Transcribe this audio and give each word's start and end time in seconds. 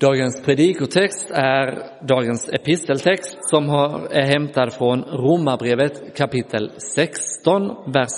Dagens 0.00 0.42
predikotext 0.42 1.30
är 1.30 1.78
dagens 2.06 2.50
episteltext 2.52 3.38
som 3.40 3.70
är 4.10 4.26
hämtad 4.26 4.72
från 4.72 5.02
Romarbrevet 5.02 6.16
kapitel 6.16 6.70
16, 6.94 7.92
vers 7.92 8.08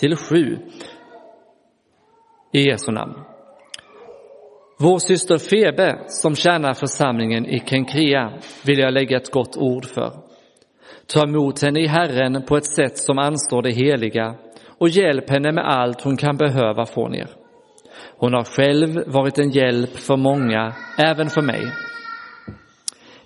1-7. 0.00 0.58
I 2.52 2.60
Jesu 2.60 2.92
namn. 2.92 3.14
Vår 4.80 4.98
syster 4.98 5.38
Febe, 5.38 5.98
som 6.06 6.34
tjänar 6.34 6.74
församlingen 6.74 7.46
i 7.46 7.62
Kenkrea, 7.66 8.32
vill 8.66 8.78
jag 8.78 8.92
lägga 8.92 9.16
ett 9.16 9.30
gott 9.30 9.56
ord 9.56 9.84
för. 9.84 10.12
Ta 11.06 11.22
emot 11.22 11.62
henne 11.62 11.80
i 11.80 11.86
Herren 11.86 12.42
på 12.48 12.56
ett 12.56 12.66
sätt 12.66 12.98
som 12.98 13.18
anstår 13.18 13.62
det 13.62 13.72
heliga 13.72 14.34
och 14.78 14.88
hjälp 14.88 15.30
henne 15.30 15.52
med 15.52 15.64
allt 15.64 16.00
hon 16.00 16.16
kan 16.16 16.36
behöva 16.36 16.86
från 16.86 17.14
er. 17.14 17.37
Hon 18.20 18.32
har 18.34 18.44
själv 18.44 19.02
varit 19.06 19.38
en 19.38 19.50
hjälp 19.50 19.96
för 19.96 20.16
många, 20.16 20.74
även 20.98 21.30
för 21.30 21.42
mig. 21.42 21.72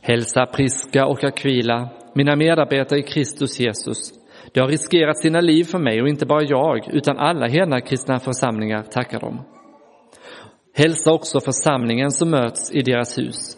Hälsa 0.00 0.46
Priska 0.46 1.06
och 1.06 1.24
Aquila, 1.24 1.90
mina 2.14 2.36
medarbetare 2.36 2.98
i 2.98 3.02
Kristus 3.02 3.60
Jesus. 3.60 4.12
De 4.54 4.60
har 4.60 4.68
riskerat 4.68 5.18
sina 5.18 5.40
liv 5.40 5.64
för 5.64 5.78
mig 5.78 6.02
och 6.02 6.08
inte 6.08 6.26
bara 6.26 6.42
jag, 6.42 6.94
utan 6.94 7.18
alla 7.18 7.48
hedna 7.48 7.80
kristna 7.80 8.18
församlingar 8.18 8.82
tackar 8.82 9.20
dem. 9.20 9.44
Hälsa 10.74 11.12
också 11.12 11.40
församlingen 11.40 12.10
som 12.10 12.30
möts 12.30 12.72
i 12.72 12.82
deras 12.82 13.18
hus. 13.18 13.56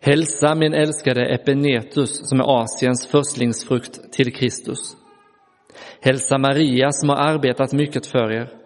Hälsa 0.00 0.54
min 0.54 0.74
älskade 0.74 1.26
Epenetus 1.26 2.28
som 2.28 2.40
är 2.40 2.62
Asiens 2.62 3.06
förstlingsfrukt 3.06 4.12
till 4.12 4.32
Kristus. 4.32 4.96
Hälsa 6.00 6.38
Maria 6.38 6.90
som 6.90 7.08
har 7.08 7.16
arbetat 7.16 7.72
mycket 7.72 8.06
för 8.06 8.32
er. 8.32 8.63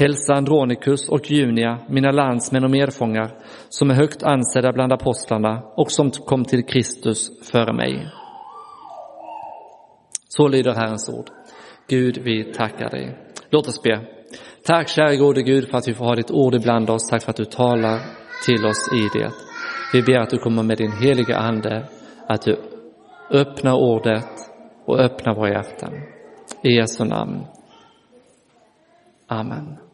Hälsa 0.00 0.34
Andronikus 0.34 1.08
och 1.08 1.30
Junia, 1.30 1.78
mina 1.88 2.10
landsmän 2.10 2.64
och 2.64 2.70
medfångar, 2.70 3.30
som 3.68 3.90
är 3.90 3.94
högt 3.94 4.22
ansedda 4.22 4.72
bland 4.72 4.92
apostlarna 4.92 5.62
och 5.76 5.90
som 5.90 6.10
kom 6.10 6.44
till 6.44 6.64
Kristus 6.64 7.50
före 7.52 7.72
mig. 7.72 8.08
Så 10.28 10.48
lyder 10.48 10.74
Herrens 10.74 11.08
ord. 11.08 11.30
Gud, 11.88 12.18
vi 12.18 12.52
tackar 12.52 12.90
dig. 12.90 13.18
Låt 13.50 13.68
oss 13.68 13.82
be. 13.82 14.00
Tack 14.64 14.88
kära 14.88 15.16
gode 15.16 15.42
Gud 15.42 15.68
för 15.70 15.78
att 15.78 15.88
vi 15.88 15.94
får 15.94 16.04
ha 16.04 16.14
ditt 16.14 16.30
ord 16.30 16.54
ibland 16.54 16.90
oss. 16.90 17.08
Tack 17.08 17.22
för 17.22 17.30
att 17.30 17.36
du 17.36 17.44
talar 17.44 18.00
till 18.46 18.66
oss 18.66 18.92
i 18.92 19.18
det. 19.18 19.30
Vi 19.92 20.02
ber 20.02 20.20
att 20.20 20.30
du 20.30 20.38
kommer 20.38 20.62
med 20.62 20.78
din 20.78 20.92
heliga 20.92 21.36
Ande, 21.36 21.88
att 22.26 22.42
du 22.42 22.56
öppnar 23.30 23.74
ordet 23.74 24.28
och 24.84 24.98
öppnar 25.00 25.34
våra 25.34 25.50
hjärtan. 25.50 25.92
I 26.62 26.76
Jesu 26.76 27.04
namn. 27.04 27.46
Amen. 29.26 29.89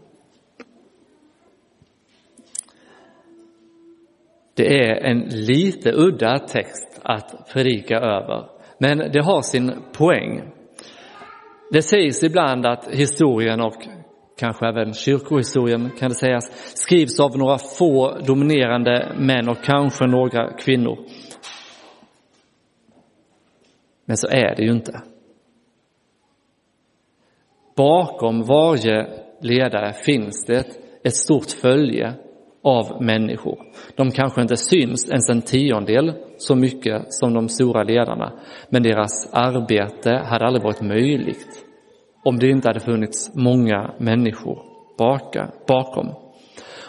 Det 4.56 4.80
är 4.80 5.04
en 5.04 5.18
lite 5.28 5.92
udda 5.92 6.38
text 6.38 7.00
att 7.02 7.50
predika 7.52 7.96
över, 7.96 8.48
men 8.78 8.98
det 8.98 9.24
har 9.24 9.42
sin 9.42 9.72
poäng. 9.92 10.52
Det 11.72 11.82
sägs 11.82 12.22
ibland 12.22 12.66
att 12.66 12.88
historien 12.90 13.60
och 13.60 13.86
kanske 14.38 14.66
även 14.66 14.92
kyrkohistorien 14.92 15.90
kan 15.98 16.08
det 16.08 16.14
sägas, 16.14 16.74
skrivs 16.82 17.20
av 17.20 17.38
några 17.38 17.58
få 17.58 18.18
dominerande 18.26 19.12
män 19.18 19.48
och 19.48 19.64
kanske 19.64 20.06
några 20.06 20.52
kvinnor. 20.52 20.98
Men 24.04 24.16
så 24.16 24.28
är 24.28 24.56
det 24.56 24.62
ju 24.62 24.72
inte. 24.72 25.02
Bakom 27.76 28.42
varje 28.42 29.06
ledare 29.40 29.92
finns 29.92 30.44
det 30.46 30.64
ett 31.04 31.14
stort 31.16 31.50
följe 31.50 32.14
av 32.66 33.02
människor. 33.02 33.58
De 33.96 34.10
kanske 34.10 34.42
inte 34.42 34.56
syns 34.56 35.08
ens 35.08 35.30
en 35.30 35.42
tiondel 35.42 36.12
så 36.38 36.54
mycket 36.54 37.02
som 37.08 37.34
de 37.34 37.48
stora 37.48 37.82
ledarna, 37.82 38.32
men 38.68 38.82
deras 38.82 39.32
arbete 39.32 40.10
hade 40.10 40.46
aldrig 40.46 40.64
varit 40.64 40.80
möjligt 40.80 41.64
om 42.24 42.38
det 42.38 42.48
inte 42.48 42.68
hade 42.68 42.80
funnits 42.80 43.34
många 43.34 43.94
människor 43.98 44.58
bakom. 45.66 46.14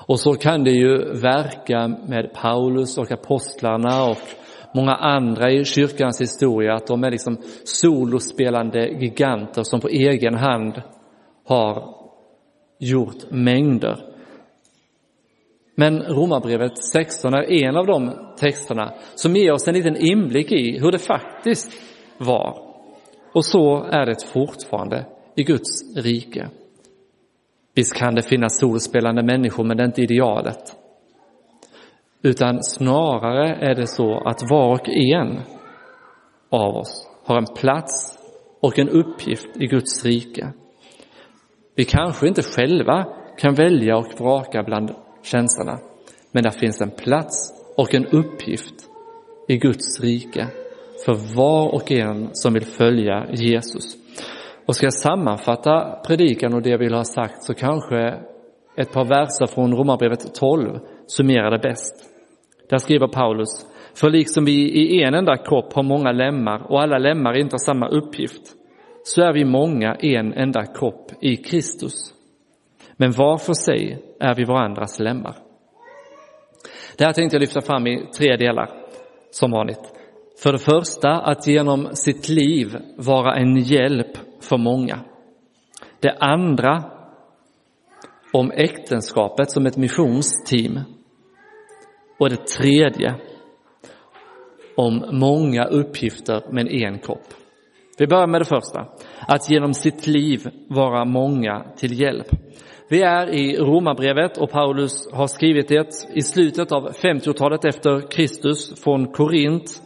Och 0.08 0.20
så 0.20 0.34
kan 0.34 0.64
det 0.64 0.72
ju 0.72 0.98
verka 1.22 1.88
med 1.88 2.34
Paulus 2.34 2.98
och 2.98 3.12
apostlarna 3.12 4.04
och 4.04 4.18
många 4.76 4.96
andra 4.96 5.52
i 5.52 5.66
kyrkans 5.66 6.22
historia 6.22 6.74
att 6.74 6.88
de 6.88 7.04
är 7.04 7.12
liksom 7.12 7.38
solospelande 7.64 8.88
giganter 8.88 9.64
som 9.64 9.80
på 9.80 9.88
egen 9.88 10.36
hand 10.36 10.82
har 11.46 11.96
gjort 12.80 13.32
mängder. 13.32 14.17
Men 15.80 16.02
Romarbrevet 16.02 16.78
16 16.78 17.34
är 17.34 17.52
en 17.52 17.76
av 17.76 17.86
de 17.86 18.14
texterna 18.40 18.94
som 19.16 19.36
ger 19.36 19.52
oss 19.52 19.68
en 19.68 19.74
liten 19.74 19.96
inblick 19.96 20.52
i 20.52 20.80
hur 20.80 20.92
det 20.92 21.00
faktiskt 21.00 21.72
var. 22.18 22.60
Och 23.34 23.46
så 23.46 23.84
är 23.84 24.06
det 24.06 24.24
fortfarande 24.34 25.06
i 25.36 25.44
Guds 25.44 25.96
rike. 25.96 26.50
Visst 27.76 27.96
kan 27.96 28.16
det 28.16 28.22
finnas 28.22 28.60
solspelande 28.60 29.24
människor, 29.24 29.64
men 29.64 29.78
det 29.78 29.84
är 29.84 29.88
inte 29.88 30.02
idealet. 30.02 30.76
Utan 32.22 32.64
snarare 32.64 33.56
är 33.56 33.76
det 33.76 33.88
så 33.88 34.28
att 34.28 34.50
var 34.50 34.72
och 34.72 34.90
en 34.90 35.40
av 36.50 36.76
oss 36.76 37.10
har 37.26 37.38
en 37.38 37.56
plats 37.56 38.20
och 38.62 38.80
en 38.80 38.90
uppgift 38.90 39.48
i 39.56 39.68
Guds 39.68 40.06
rike. 40.06 40.54
Vi 41.76 41.86
kanske 41.86 42.28
inte 42.28 42.44
själva 42.44 43.06
kan 43.38 43.54
välja 43.54 43.98
och 43.98 44.20
vraka 44.20 44.64
bland 44.64 44.92
känslorna. 45.32 45.80
men 46.32 46.44
där 46.44 46.52
finns 46.52 46.82
en 46.82 46.92
plats 46.92 47.54
och 47.78 47.94
en 47.94 48.06
uppgift 48.06 48.74
i 49.48 49.58
Guds 49.58 50.00
rike 50.02 50.48
för 51.06 51.36
var 51.36 51.76
och 51.76 51.92
en 51.92 52.30
som 52.34 52.54
vill 52.54 52.66
följa 52.66 53.28
Jesus. 53.34 53.98
Och 54.66 54.76
ska 54.76 54.86
jag 54.86 54.94
sammanfatta 54.94 56.00
predikan 56.08 56.54
och 56.54 56.62
det 56.62 56.70
jag 56.70 56.78
vill 56.78 56.94
ha 56.94 57.04
sagt 57.04 57.44
så 57.44 57.54
kanske 57.54 58.14
ett 58.78 58.92
par 58.94 59.06
verser 59.06 59.46
från 59.46 59.76
Romarbrevet 59.76 60.36
12 60.36 60.80
summerar 61.08 61.52
det 61.52 61.60
bäst. 61.60 61.96
Där 62.70 62.78
skriver 62.78 63.08
Paulus, 63.08 63.66
för 63.94 64.10
liksom 64.10 64.46
vi 64.46 64.52
i 64.52 65.04
en 65.04 65.14
enda 65.14 65.38
kropp 65.38 65.74
har 65.74 65.84
många 65.84 66.12
lemmar 66.12 66.72
och 66.72 66.82
alla 66.82 66.98
lemmar 66.98 67.38
inte 67.38 67.54
har 67.54 67.60
samma 67.60 67.88
uppgift, 67.88 68.42
så 69.04 69.22
är 69.22 69.34
vi 69.34 69.46
många 69.46 69.96
en 69.96 70.34
enda 70.34 70.66
kropp 70.66 71.12
i 71.22 71.36
Kristus. 71.36 72.14
Men 72.98 73.12
var 73.12 73.38
för 73.38 73.54
sig 73.54 74.06
är 74.20 74.36
vi 74.36 74.44
varandras 74.44 75.00
lemmar. 75.00 75.36
Det 76.98 77.06
här 77.06 77.14
tänkte 77.14 77.36
jag 77.36 77.42
lyfta 77.42 77.62
fram 77.62 77.88
i 77.88 78.08
tre 78.18 78.38
delar, 78.38 78.70
som 79.32 79.52
vanligt. 79.52 79.94
För 80.44 80.52
det 80.52 80.60
första, 80.60 81.12
att 81.12 81.48
genom 81.48 81.90
sitt 81.96 82.30
liv 82.30 82.78
vara 82.98 83.36
en 83.36 83.58
hjälp 83.58 84.18
för 84.42 84.58
många. 84.58 85.00
Det 86.00 86.18
andra, 86.20 86.84
om 88.34 88.52
äktenskapet 88.52 89.52
som 89.52 89.66
ett 89.66 89.78
missionsteam. 89.78 90.80
Och 92.20 92.30
det 92.30 92.48
tredje, 92.48 93.16
om 94.76 95.06
många 95.12 95.66
uppgifter 95.66 96.44
men 96.52 96.68
en 96.68 97.00
kropp. 97.00 97.34
Vi 97.98 98.08
börjar 98.08 98.28
med 98.28 98.42
det 98.42 98.46
första, 98.46 98.88
att 99.28 99.50
genom 99.50 99.74
sitt 99.74 100.08
liv 100.08 100.50
vara 100.70 101.06
många 101.06 101.66
till 101.78 102.00
hjälp. 102.00 102.28
Vi 102.89 103.01
är 103.01 103.30
i 103.30 103.57
Romarbrevet 103.57 104.38
och 104.38 104.51
Paulus 104.51 105.13
har 105.13 105.28
skrivit 105.28 105.68
det 105.68 105.88
i 106.13 106.22
slutet 106.22 106.72
av 106.72 106.92
50-talet 106.92 107.66
efter 107.66 108.12
Kristus 108.12 108.84
från 108.84 109.07
Korint 109.07 109.81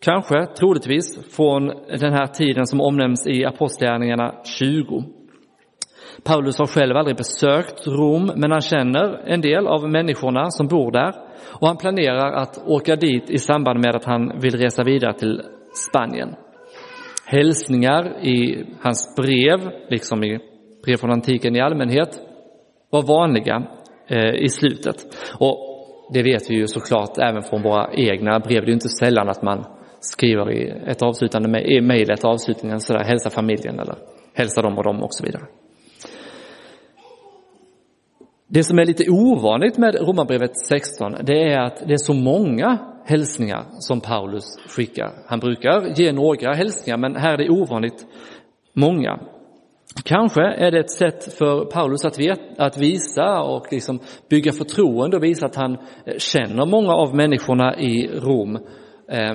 Kanske, 0.00 0.46
troligtvis, 0.46 1.36
från 1.36 1.66
den 2.00 2.12
här 2.12 2.26
tiden 2.26 2.66
som 2.66 2.80
omnämns 2.80 3.26
i 3.26 3.44
Apostlagärningarna 3.44 4.34
20. 4.44 5.04
Paulus 6.24 6.58
har 6.58 6.66
själv 6.66 6.96
aldrig 6.96 7.16
besökt 7.16 7.86
Rom, 7.86 8.30
men 8.36 8.50
han 8.50 8.60
känner 8.60 9.28
en 9.28 9.40
del 9.40 9.66
av 9.66 9.90
människorna 9.90 10.50
som 10.50 10.66
bor 10.66 10.92
där 10.92 11.14
och 11.60 11.66
han 11.66 11.76
planerar 11.76 12.32
att 12.32 12.58
åka 12.66 12.96
dit 12.96 13.30
i 13.30 13.38
samband 13.38 13.80
med 13.80 13.96
att 13.96 14.04
han 14.04 14.40
vill 14.40 14.56
resa 14.56 14.84
vidare 14.84 15.14
till 15.14 15.42
Spanien. 15.88 16.34
Hälsningar 17.26 18.24
i 18.26 18.64
hans 18.80 19.16
brev, 19.16 19.70
liksom 19.88 20.24
i 20.24 20.49
brev 20.84 20.96
från 20.96 21.10
antiken 21.10 21.56
i 21.56 21.60
allmänhet, 21.60 22.20
var 22.90 23.02
vanliga 23.02 23.62
eh, 24.08 24.34
i 24.34 24.48
slutet. 24.48 24.96
Och 25.38 25.70
det 26.12 26.22
vet 26.22 26.50
vi 26.50 26.54
ju 26.54 26.66
såklart 26.66 27.18
även 27.18 27.42
från 27.42 27.62
våra 27.62 27.92
egna 27.92 28.40
brev. 28.40 28.64
Det 28.64 28.70
är 28.70 28.72
inte 28.72 28.88
sällan 28.88 29.28
att 29.28 29.42
man 29.42 29.64
skriver 30.00 30.52
i 30.52 30.68
ett 30.86 31.02
avslutande 31.02 31.48
mejl, 31.82 32.10
ett 32.10 32.24
avslutningen 32.24 32.80
sådär, 32.80 33.04
hälsa 33.04 33.30
familjen 33.30 33.80
eller 33.80 33.96
hälsa 34.34 34.62
dem 34.62 34.78
och 34.78 34.84
dem 34.84 35.02
och 35.02 35.14
så 35.14 35.24
vidare. 35.24 35.42
Det 38.48 38.64
som 38.64 38.78
är 38.78 38.86
lite 38.86 39.10
ovanligt 39.10 39.78
med 39.78 39.94
Romarbrevet 39.94 40.58
16, 40.58 41.14
det 41.22 41.52
är 41.52 41.60
att 41.60 41.82
det 41.86 41.92
är 41.92 41.96
så 41.96 42.14
många 42.14 42.78
hälsningar 43.04 43.64
som 43.70 44.00
Paulus 44.00 44.44
skickar. 44.68 45.12
Han 45.26 45.38
brukar 45.38 46.00
ge 46.00 46.12
några 46.12 46.54
hälsningar, 46.54 46.98
men 46.98 47.16
här 47.16 47.32
är 47.32 47.38
det 47.38 47.50
ovanligt 47.50 48.06
många. 48.72 49.20
Kanske 50.04 50.42
är 50.42 50.70
det 50.70 50.78
ett 50.78 50.90
sätt 50.90 51.32
för 51.38 51.64
Paulus 51.64 52.04
att, 52.04 52.18
veta, 52.18 52.64
att 52.64 52.78
visa 52.78 53.40
och 53.40 53.66
liksom 53.70 53.98
bygga 54.28 54.52
förtroende 54.52 55.16
och 55.16 55.24
visa 55.24 55.46
att 55.46 55.56
han 55.56 55.72
eh, 56.04 56.18
känner 56.18 56.66
många 56.66 56.92
av 56.92 57.14
människorna 57.14 57.78
i 57.78 58.08
Rom 58.08 58.56
eh, 59.08 59.34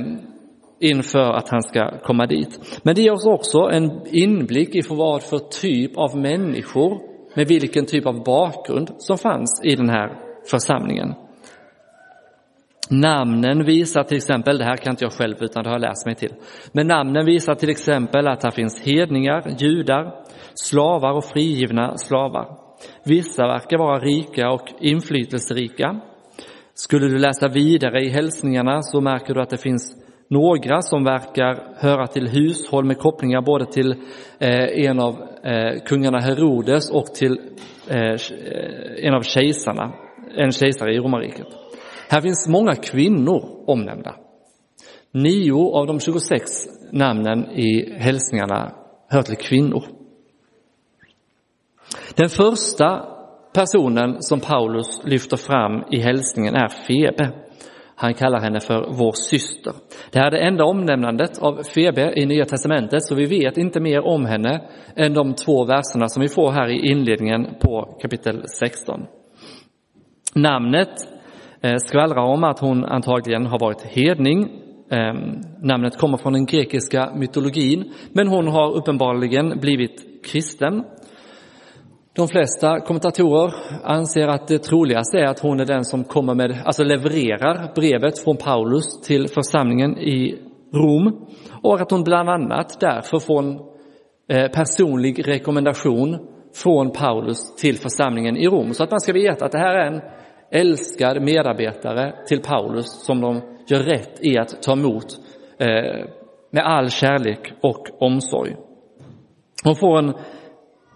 inför 0.80 1.34
att 1.34 1.50
han 1.50 1.64
ska 1.64 2.00
komma 2.04 2.26
dit. 2.26 2.80
Men 2.84 2.96
det 2.96 3.02
ger 3.02 3.12
oss 3.12 3.26
också 3.26 3.58
en 3.58 4.02
inblick 4.08 4.76
i 4.76 4.82
vad 4.90 5.24
för 5.24 5.40
typ 5.40 5.98
av 5.98 6.18
människor 6.18 7.00
med 7.36 7.48
vilken 7.48 7.86
typ 7.86 8.06
av 8.06 8.24
bakgrund 8.24 8.92
som 8.98 9.18
fanns 9.18 9.62
i 9.64 9.76
den 9.76 9.90
här 9.90 10.18
församlingen. 10.52 11.14
Namnen 12.90 13.66
visar 13.66 14.04
till 14.04 14.18
exempel, 14.18 14.58
det 14.58 14.64
här 14.64 14.78
kan 14.78 14.92
inte 14.92 15.06
jag 15.06 15.12
själv 15.12 15.36
utan 15.40 15.64
det 15.64 15.70
har 15.70 15.76
jag 15.76 15.82
läst 15.82 16.06
mig 16.06 16.16
till, 16.16 16.34
men 16.72 16.88
namnen 16.88 17.26
visar 17.26 17.56
till 17.56 17.70
exempel 17.70 18.28
att 18.28 18.44
här 18.44 18.52
finns 18.52 18.82
hedningar, 18.82 19.56
judar, 19.60 20.25
slavar 20.56 21.14
och 21.14 21.26
frigivna 21.26 21.98
slavar. 21.98 22.58
Vissa 23.06 23.48
verkar 23.48 23.78
vara 23.78 24.00
rika 24.00 24.52
och 24.52 24.70
inflytelserika. 24.80 26.02
Skulle 26.74 27.08
du 27.08 27.18
läsa 27.18 27.48
vidare 27.48 28.06
i 28.06 28.10
hälsningarna 28.10 28.82
så 28.82 29.02
märker 29.02 29.34
du 29.34 29.42
att 29.42 29.50
det 29.50 29.58
finns 29.58 30.06
några 30.30 30.82
som 30.82 31.04
verkar 31.04 31.76
höra 31.78 32.08
till 32.08 32.28
hushåll 32.28 32.86
med 32.86 32.98
kopplingar 32.98 33.42
både 33.42 33.66
till 33.66 33.92
eh, 34.40 34.86
en 34.86 35.00
av 35.00 35.14
eh, 35.44 35.84
kungarna 35.86 36.20
Herodes 36.20 36.92
och 36.92 37.06
till 37.06 37.40
eh, 37.90 38.00
eh 38.00 39.06
en 39.06 39.14
av 39.14 39.22
kejsarna, 39.22 39.94
en 40.38 40.52
kejsare 40.52 40.94
i 40.94 40.98
romarriket. 40.98 41.48
Här 42.10 42.22
finns 42.22 42.48
många 42.48 42.76
kvinnor 42.76 43.64
omnämnda. 43.68 44.16
Nio 45.12 45.72
av 45.74 45.88
de 45.88 46.00
26 46.00 46.52
namnen 46.92 47.46
i 47.52 47.94
hälsningarna 47.98 48.72
hör 49.10 49.22
till 49.22 49.38
kvinnor. 49.38 49.95
Den 52.16 52.30
första 52.30 53.06
personen 53.54 54.22
som 54.22 54.40
Paulus 54.40 55.02
lyfter 55.04 55.38
fram 55.38 55.84
i 55.92 56.00
hälsningen 56.00 56.56
är 56.56 56.68
Febe. 56.68 57.32
Han 57.96 58.14
kallar 58.14 58.40
henne 58.40 58.60
för 58.60 58.88
vår 58.92 59.12
syster. 59.12 59.74
Det 60.12 60.20
här 60.20 60.28
är 60.28 60.32
det 60.32 60.48
enda 60.48 60.64
omnämnandet 60.64 61.40
av 61.40 61.64
Febe 61.64 62.14
i 62.16 62.26
Nya 62.26 62.46
Testamentet, 62.46 63.04
så 63.04 63.16
vi 63.16 63.26
vet 63.26 63.58
inte 63.58 63.80
mer 63.80 64.02
om 64.02 64.26
henne 64.26 64.62
än 64.96 65.14
de 65.14 65.34
två 65.34 65.66
verserna 65.66 66.08
som 66.08 66.22
vi 66.22 66.28
får 66.28 66.52
här 66.52 66.68
i 66.70 66.92
inledningen 66.92 67.48
på 67.62 67.98
kapitel 68.02 68.44
16. 68.60 69.06
Namnet 70.36 70.90
eh, 71.62 71.76
skvallrar 71.76 72.24
om 72.24 72.44
att 72.44 72.60
hon 72.60 72.86
antagligen 72.86 73.46
har 73.46 73.60
varit 73.60 73.82
hedning. 73.82 74.50
Ehm, 74.92 75.42
namnet 75.62 75.98
kommer 75.98 76.18
från 76.18 76.34
den 76.34 76.46
grekiska 76.46 77.12
mytologin, 77.16 77.94
men 78.12 78.28
hon 78.28 78.48
har 78.48 78.76
uppenbarligen 78.76 79.60
blivit 79.60 80.26
kristen 80.26 80.84
de 82.16 82.28
flesta 82.28 82.80
kommentatorer 82.80 83.54
anser 83.84 84.28
att 84.28 84.48
det 84.48 84.60
troligaste 84.60 85.18
är 85.18 85.26
att 85.26 85.40
hon 85.40 85.60
är 85.60 85.66
den 85.66 85.86
som 85.86 86.04
kommer 86.04 86.36
med, 86.36 86.62
alltså 86.66 86.84
levererar 86.84 87.72
brevet 87.76 88.20
från 88.20 88.38
Paulus 88.38 89.02
till 89.02 89.28
församlingen 89.28 89.98
i 89.98 90.40
Rom 90.74 91.28
och 91.64 91.82
att 91.82 91.92
hon 91.92 92.04
bland 92.04 92.30
annat 92.30 92.80
därför 92.80 93.20
får 93.20 93.44
en 93.44 93.60
eh, 94.30 94.52
personlig 94.52 95.28
rekommendation 95.28 96.18
från 96.64 96.92
Paulus 96.92 97.56
till 97.56 97.78
församlingen 97.78 98.38
i 98.38 98.48
Rom. 98.48 98.74
Så 98.74 98.84
att 98.84 98.92
man 98.92 99.00
ska 99.00 99.14
veta 99.14 99.46
att 99.46 99.52
det 99.52 99.60
här 99.60 99.76
är 99.76 99.92
en 99.92 100.02
älskad 100.52 101.22
medarbetare 101.22 102.14
till 102.28 102.42
Paulus 102.42 103.06
som 103.06 103.22
de 103.22 103.42
gör 103.68 103.80
rätt 103.80 104.26
i 104.26 104.38
att 104.38 104.62
ta 104.64 104.74
emot 104.74 105.06
eh, 105.60 106.06
med 106.52 106.66
all 106.66 106.90
kärlek 106.90 107.54
och 107.62 107.88
omsorg. 108.00 108.56
Hon 109.64 109.76
får 109.76 109.98
en 109.98 110.14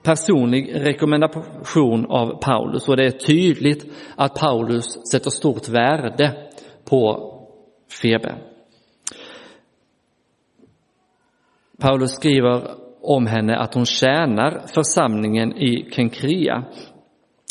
personlig 0.03 0.75
rekommendation 0.75 2.05
av 2.05 2.39
Paulus 2.41 2.89
och 2.89 2.97
det 2.97 3.05
är 3.05 3.11
tydligt 3.11 3.93
att 4.15 4.35
Paulus 4.35 5.09
sätter 5.11 5.29
stort 5.29 5.69
värde 5.69 6.49
på 6.89 7.33
Febe. 8.01 8.35
Paulus 11.81 12.11
skriver 12.11 12.61
om 13.01 13.27
henne 13.27 13.57
att 13.57 13.73
hon 13.73 13.85
tjänar 13.85 14.63
församlingen 14.73 15.57
i 15.57 15.89
Kenkria 15.91 16.63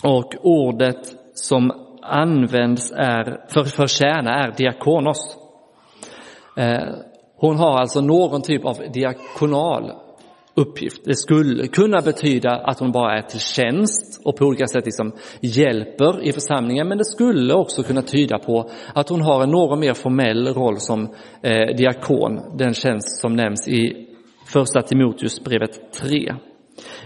och 0.04 0.34
ordet 0.42 1.16
som 1.34 1.72
används 2.02 2.92
är, 2.96 3.44
för, 3.48 3.64
för 3.64 3.86
tjäna 3.86 4.30
är 4.30 4.52
diakonos. 4.56 5.36
Eh, 6.56 6.88
hon 7.36 7.56
har 7.56 7.78
alltså 7.78 8.00
någon 8.00 8.42
typ 8.42 8.64
av 8.64 8.76
diakonal 8.92 9.92
uppgift. 10.58 11.04
Det 11.04 11.16
skulle 11.16 11.66
kunna 11.66 12.00
betyda 12.00 12.50
att 12.50 12.78
hon 12.78 12.92
bara 12.92 13.18
är 13.18 13.22
till 13.22 13.40
tjänst 13.40 14.20
och 14.24 14.36
på 14.36 14.44
olika 14.44 14.66
sätt 14.66 14.84
liksom 14.84 15.12
hjälper 15.40 16.22
i 16.22 16.32
församlingen, 16.32 16.88
men 16.88 16.98
det 16.98 17.04
skulle 17.04 17.54
också 17.54 17.82
kunna 17.82 18.02
tyda 18.02 18.38
på 18.38 18.70
att 18.94 19.08
hon 19.08 19.22
har 19.22 19.42
en 19.42 19.50
något 19.50 19.78
mer 19.78 19.94
formell 19.94 20.48
roll 20.48 20.76
som 20.80 21.02
eh, 21.42 21.76
diakon, 21.76 22.40
den 22.58 22.74
tjänst 22.74 23.20
som 23.20 23.36
nämns 23.36 23.68
i 23.68 24.06
första 24.52 24.82
Timoteusbrevet 24.82 25.92
3. 25.92 26.34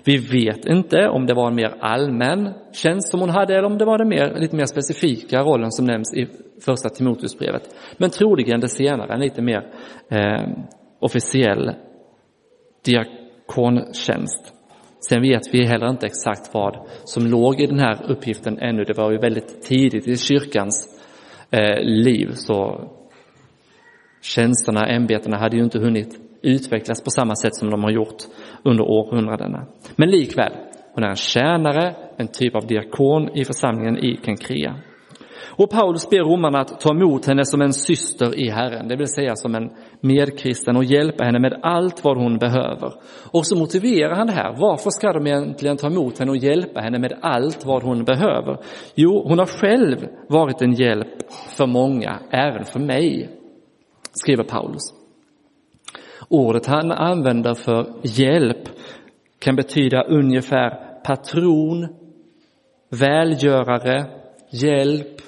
Vi 0.04 0.16
vet 0.16 0.66
inte 0.66 1.08
om 1.08 1.26
det 1.26 1.34
var 1.34 1.48
en 1.48 1.54
mer 1.54 1.74
allmän 1.80 2.54
tjänst 2.72 3.10
som 3.10 3.20
hon 3.20 3.30
hade 3.30 3.54
eller 3.54 3.64
om 3.64 3.78
det 3.78 3.84
var 3.84 3.98
den 3.98 4.08
mer, 4.08 4.40
lite 4.40 4.56
mer 4.56 4.66
specifika 4.66 5.42
rollen 5.42 5.72
som 5.72 5.86
nämns 5.86 6.14
i 6.14 6.26
första 6.64 6.88
Timoteusbrevet. 6.88 7.62
Men 7.96 8.10
troligen 8.10 8.60
det 8.60 8.68
senare, 8.68 9.14
en 9.14 9.20
lite 9.20 9.42
mer 9.42 9.72
eh, 10.10 10.48
officiell 11.00 11.72
diakon 12.84 13.21
diakontjänst. 13.52 14.52
Sen 15.08 15.22
vet 15.22 15.54
vi 15.54 15.66
heller 15.66 15.90
inte 15.90 16.06
exakt 16.06 16.54
vad 16.54 16.76
som 17.04 17.26
låg 17.26 17.60
i 17.60 17.66
den 17.66 17.78
här 17.78 18.10
uppgiften 18.10 18.58
ännu. 18.58 18.84
Det 18.84 18.96
var 18.96 19.10
ju 19.10 19.18
väldigt 19.18 19.62
tidigt 19.62 20.08
i 20.08 20.16
kyrkans 20.16 21.00
eh, 21.50 21.82
liv 21.82 22.30
så 22.34 22.88
tjänsterna, 24.22 24.86
ämbetena 24.86 25.38
hade 25.38 25.56
ju 25.56 25.64
inte 25.64 25.78
hunnit 25.78 26.18
utvecklas 26.42 27.04
på 27.04 27.10
samma 27.10 27.34
sätt 27.36 27.54
som 27.54 27.70
de 27.70 27.82
har 27.82 27.90
gjort 27.90 28.22
under 28.62 28.84
århundradena. 28.84 29.66
Men 29.96 30.10
likväl, 30.10 30.52
hon 30.94 31.04
är 31.04 31.08
en 31.08 31.16
tjänare, 31.16 31.94
en 32.16 32.28
typ 32.28 32.54
av 32.54 32.66
diakon 32.66 33.36
i 33.36 33.44
församlingen 33.44 33.98
i 33.98 34.20
Kenkrea. 34.24 34.74
Och 35.48 35.70
Paulus 35.70 36.10
ber 36.10 36.18
romarna 36.18 36.60
att 36.60 36.80
ta 36.80 36.90
emot 36.90 37.26
henne 37.26 37.44
som 37.44 37.60
en 37.60 37.72
syster 37.72 38.38
i 38.38 38.50
Herren, 38.50 38.88
det 38.88 38.96
vill 38.96 39.06
säga 39.06 39.36
som 39.36 39.54
en 39.54 39.70
medkristen 40.00 40.76
och 40.76 40.84
hjälpa 40.84 41.24
henne 41.24 41.38
med 41.38 41.60
allt 41.62 42.04
vad 42.04 42.16
hon 42.16 42.38
behöver. 42.38 42.92
Och 43.32 43.46
så 43.46 43.56
motiverar 43.56 44.14
han 44.14 44.26
det 44.26 44.32
här. 44.32 44.56
Varför 44.58 44.90
ska 44.90 45.12
de 45.12 45.26
egentligen 45.26 45.76
ta 45.76 45.86
emot 45.86 46.18
henne 46.18 46.30
och 46.30 46.36
hjälpa 46.36 46.80
henne 46.80 46.98
med 46.98 47.18
allt 47.22 47.66
vad 47.66 47.82
hon 47.82 48.04
behöver? 48.04 48.58
Jo, 48.94 49.28
hon 49.28 49.38
har 49.38 49.46
själv 49.46 49.98
varit 50.28 50.62
en 50.62 50.72
hjälp 50.72 51.32
för 51.56 51.66
många, 51.66 52.18
även 52.30 52.64
för 52.64 52.80
mig, 52.80 53.30
skriver 54.12 54.44
Paulus. 54.44 55.02
Ordet 56.28 56.66
han 56.66 56.92
använder 56.92 57.54
för 57.54 57.86
hjälp 58.02 58.68
kan 59.38 59.56
betyda 59.56 60.02
ungefär 60.02 60.70
patron, 61.04 61.88
välgörare, 63.00 64.04
hjälp, 64.50 65.20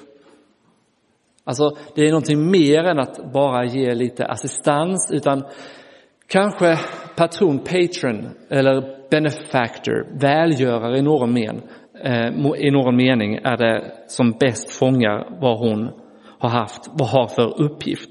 Alltså 1.45 1.71
det 1.95 2.01
är 2.01 2.09
någonting 2.09 2.51
mer 2.51 2.83
än 2.83 2.99
att 2.99 3.33
bara 3.33 3.65
ge 3.65 3.93
lite 3.93 4.25
assistans 4.25 5.11
utan 5.13 5.43
kanske 6.27 6.79
patron, 7.15 7.59
patron 7.59 8.29
eller 8.49 9.09
benefactor, 9.09 10.19
välgörare 10.19 10.97
i 10.97 11.01
någon, 11.01 11.33
men, 11.33 11.61
eh, 12.03 12.65
i 12.67 12.71
någon 12.71 12.95
mening 12.95 13.35
är 13.35 13.57
det 13.57 13.91
som 14.07 14.31
bäst 14.31 14.71
fångar 14.71 15.41
vad 15.41 15.59
hon 15.59 15.89
har 16.39 16.49
haft, 16.49 16.89
vad 16.93 17.09
har 17.09 17.27
för 17.27 17.61
uppgift. 17.61 18.09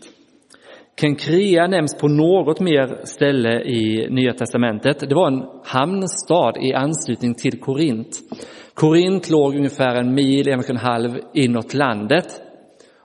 Kenkrea 1.00 1.66
nämns 1.66 1.98
på 1.98 2.08
något 2.08 2.60
mer 2.60 3.04
ställe 3.04 3.62
i 3.62 4.08
Nya 4.10 4.32
Testamentet. 4.32 5.00
Det 5.08 5.14
var 5.14 5.26
en 5.26 5.44
hamnstad 5.64 6.56
i 6.60 6.74
anslutning 6.74 7.34
till 7.34 7.60
Korint. 7.60 8.18
Korint 8.74 9.30
låg 9.30 9.56
ungefär 9.56 9.94
en 9.94 10.14
mil, 10.14 10.48
en 10.48 10.58
och 10.58 10.70
en 10.70 10.76
halv 10.76 11.18
inåt 11.34 11.74
landet 11.74 12.40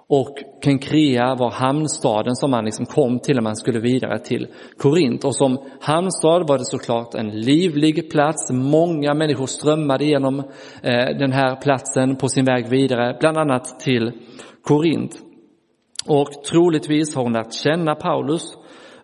och 0.09 0.35
Kenkrea 0.63 1.35
var 1.35 1.51
hamnstaden 1.51 2.35
som 2.35 2.51
man 2.51 2.65
liksom 2.65 2.85
kom 2.85 3.19
till 3.19 3.35
när 3.35 3.41
man 3.41 3.55
skulle 3.55 3.79
vidare 3.79 4.19
till 4.19 4.47
Korint. 4.77 5.25
Och 5.25 5.35
som 5.35 5.57
hamnstad 5.81 6.47
var 6.47 6.57
det 6.57 6.65
såklart 6.65 7.15
en 7.15 7.29
livlig 7.29 8.11
plats. 8.11 8.51
Många 8.51 9.13
människor 9.13 9.45
strömmade 9.45 10.05
genom 10.05 10.39
eh, 10.83 11.17
den 11.19 11.31
här 11.31 11.55
platsen 11.55 12.15
på 12.15 12.27
sin 12.27 12.45
väg 12.45 12.69
vidare, 12.69 13.17
bland 13.19 13.37
annat 13.37 13.79
till 13.79 14.11
Korint. 14.63 15.19
Och 16.07 16.43
troligtvis 16.51 17.15
har 17.15 17.23
hon 17.23 17.33
lärt 17.33 17.53
känna 17.53 17.95
Paulus 17.95 18.43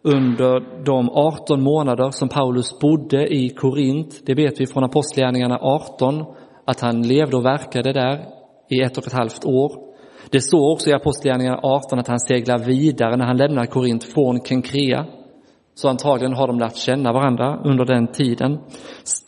under 0.02 0.84
de 0.86 1.10
18 1.10 1.64
månader 1.64 2.10
som 2.12 2.30
Paulus 2.30 2.80
bodde 2.80 3.34
i 3.34 3.50
Korint. 3.50 4.22
Det 4.26 4.34
vet 4.34 4.62
vi 4.62 4.68
från 4.68 4.84
Apostlagärningarna 4.84 5.58
18, 5.62 6.26
att 6.66 6.82
han 6.82 7.02
levde 7.02 7.38
och 7.38 7.46
verkade 7.46 7.94
där 7.94 8.26
i 8.70 8.82
ett 8.82 8.98
och 8.98 9.08
ett 9.08 9.14
halvt 9.14 9.46
år. 9.46 9.85
Det 10.30 10.42
står 10.42 10.72
också 10.72 10.90
i 10.90 10.94
Apostlagärningarna 10.94 11.60
18 11.64 12.00
att 12.00 12.08
han 12.08 12.20
seglar 12.20 12.60
vidare 12.60 13.18
när 13.18 13.26
han 13.26 13.38
lämnar 13.38 13.66
Korint 13.66 14.04
från 14.04 14.40
Kenkrea. 14.46 15.06
Så 15.74 15.90
antagligen 15.90 16.34
har 16.34 16.48
de 16.48 16.60
lärt 16.60 16.76
känna 16.76 17.14
varandra 17.14 17.60
under 17.64 17.86
den 17.86 18.08
tiden. 18.08 18.60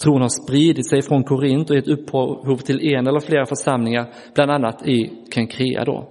Tron 0.04 0.22
har 0.22 0.44
spridit 0.44 0.90
sig 0.90 1.02
från 1.02 1.24
Korint 1.24 1.70
och 1.70 1.76
gett 1.76 1.88
upphov 1.88 2.58
till 2.58 2.94
en 2.96 3.08
eller 3.08 3.20
flera 3.20 3.46
församlingar, 3.46 4.14
bland 4.36 4.52
annat 4.52 4.88
i 4.88 5.12
Kenkrea 5.34 5.86
då. 5.86 6.08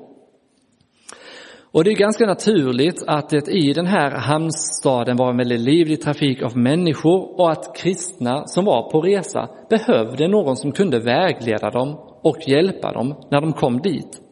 Och 1.76 1.84
det 1.84 1.90
är 1.90 1.96
ganska 1.96 2.26
naturligt 2.26 3.04
att 3.06 3.28
det 3.28 3.48
i 3.48 3.72
den 3.72 3.86
här 3.86 4.10
hamnstaden 4.10 5.16
var 5.16 5.30
en 5.30 5.36
väldigt 5.36 5.60
livlig 5.60 6.00
trafik 6.00 6.42
av 6.42 6.56
människor 6.56 7.40
och 7.40 7.50
att 7.50 7.76
kristna 7.76 8.46
som 8.46 8.64
var 8.64 8.90
på 8.90 9.00
resa 9.00 9.48
behövde 9.70 10.28
någon 10.28 10.56
som 10.56 10.72
kunde 10.72 10.98
vägleda 10.98 11.70
dem 11.70 11.98
och 12.22 12.36
hjälpa 12.48 12.92
dem 12.92 13.14
när 13.30 13.40
de 13.40 13.52
kom 13.52 13.80
dit. 13.80 14.25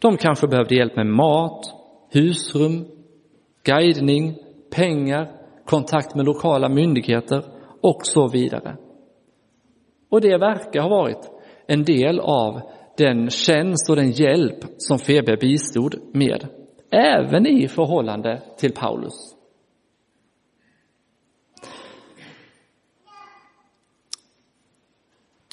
De 0.00 0.16
kanske 0.16 0.48
behövde 0.48 0.74
hjälp 0.74 0.96
med 0.96 1.06
mat, 1.06 1.64
husrum, 2.12 2.86
guidning, 3.62 4.38
pengar, 4.70 5.32
kontakt 5.64 6.14
med 6.14 6.26
lokala 6.26 6.68
myndigheter 6.68 7.44
och 7.80 8.06
så 8.06 8.28
vidare. 8.28 8.76
Och 10.10 10.20
det 10.20 10.38
verkar 10.38 10.82
ha 10.82 10.88
varit 10.88 11.30
en 11.66 11.84
del 11.84 12.20
av 12.20 12.60
den 12.96 13.30
tjänst 13.30 13.90
och 13.90 13.96
den 13.96 14.10
hjälp 14.10 14.64
som 14.78 14.98
Febe 14.98 15.36
bistod 15.36 15.94
med 16.12 16.48
även 16.90 17.46
i 17.46 17.68
förhållande 17.68 18.42
till 18.58 18.72
Paulus. 18.72 19.36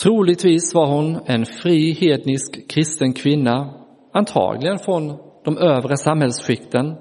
Troligtvis 0.04 0.74
var 0.74 0.88
hon 0.88 1.20
en 1.26 1.46
fri 1.46 1.92
hednisk 1.92 2.70
kristen 2.70 3.14
kvinna, 3.14 3.83
antagligen 4.14 4.80
från 4.80 5.18
de 5.44 5.58
övre 5.58 5.98
samhällsskikten. 5.98 6.96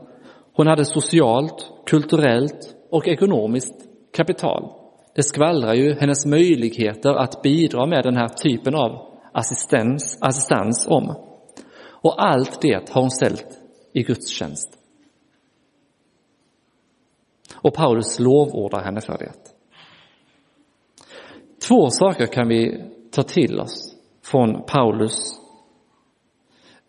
Hon 0.52 0.66
hade 0.66 0.84
socialt, 0.84 1.70
kulturellt 1.86 2.76
och 2.90 3.08
ekonomiskt 3.08 3.74
kapital. 4.16 4.72
Det 5.14 5.22
skvallrar 5.22 5.74
ju 5.74 5.94
hennes 5.94 6.26
möjligheter 6.26 7.14
att 7.14 7.42
bidra 7.42 7.86
med 7.86 8.04
den 8.04 8.16
här 8.16 8.28
typen 8.28 8.74
av 8.74 9.12
assistans, 9.32 10.18
assistans 10.20 10.86
om. 10.90 11.16
Och 12.02 12.24
allt 12.24 12.60
det 12.60 12.90
har 12.90 13.00
hon 13.00 13.10
ställt 13.10 13.46
i 13.92 14.02
gudstjänst. 14.02 14.78
Och 17.56 17.74
Paulus 17.74 18.18
lovordar 18.18 18.84
henne 18.84 19.00
för 19.00 19.18
det. 19.18 19.32
Två 21.68 21.90
saker 21.90 22.26
kan 22.26 22.48
vi 22.48 22.84
ta 23.10 23.22
till 23.22 23.60
oss 23.60 23.96
från 24.24 24.62
Paulus 24.66 25.41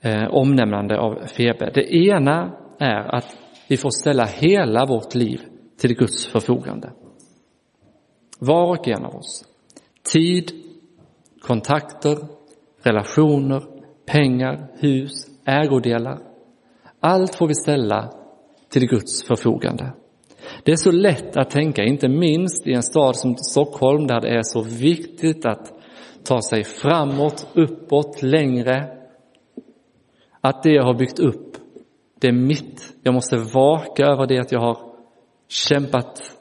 eh, 0.04 0.28
omnämnande 0.30 1.00
av 1.00 1.26
Febe. 1.26 1.72
Det 1.74 1.96
ena 1.96 2.58
är 2.80 3.16
att 3.16 3.38
vi 3.68 3.78
får 3.78 3.90
ställa 3.90 4.26
hela 4.26 4.86
vårt 4.86 5.16
liv 5.16 5.42
till 5.80 5.96
Guds 5.96 6.28
förfogande. 6.28 6.92
Var 8.40 8.70
och 8.70 8.88
en 8.88 9.06
av 9.06 9.16
oss. 9.16 9.46
Tid, 10.14 10.52
kontakter, 11.42 12.18
relationer, 12.84 13.64
pengar, 14.06 14.68
hus, 14.80 15.12
ägodelar, 15.46 16.20
allt 17.00 17.36
får 17.36 17.48
vi 17.48 17.56
ställa 17.56 18.14
till 18.70 18.88
Guds 18.88 19.24
förfogande. 19.24 19.94
Det 20.64 20.72
är 20.72 20.76
så 20.76 20.92
lätt 20.92 21.38
att 21.38 21.50
tänka, 21.50 21.84
inte 21.84 22.10
minst 22.10 22.68
i 22.68 22.74
en 22.74 22.84
stad 22.84 23.16
som 23.16 23.36
Stockholm 23.36 24.08
där 24.08 24.22
det 24.22 24.30
är 24.30 24.44
så 24.44 24.62
viktigt 24.62 25.46
att 25.46 25.74
ta 26.24 26.42
sig 26.42 26.64
framåt, 26.64 27.48
uppåt, 27.54 28.22
längre. 28.22 29.03
Att 30.46 30.64
det 30.64 30.74
jag 30.74 30.84
har 30.84 30.94
byggt 30.94 31.20
upp, 31.20 31.58
det 32.20 32.28
är 32.28 32.32
mitt. 32.32 32.96
Jag 33.04 33.14
måste 33.14 33.38
vaka 33.38 34.06
över 34.06 34.28
det 34.28 34.40
att 34.40 34.52
jag 34.52 34.60
har 34.60 34.78
kämpat 35.48 36.38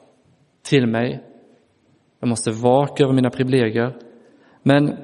till 0.61 0.87
mig. 0.87 1.23
Jag 2.19 2.29
måste 2.29 2.51
vaka 2.51 3.03
över 3.03 3.13
mina 3.13 3.29
privilegier. 3.29 3.97
Men 4.63 4.97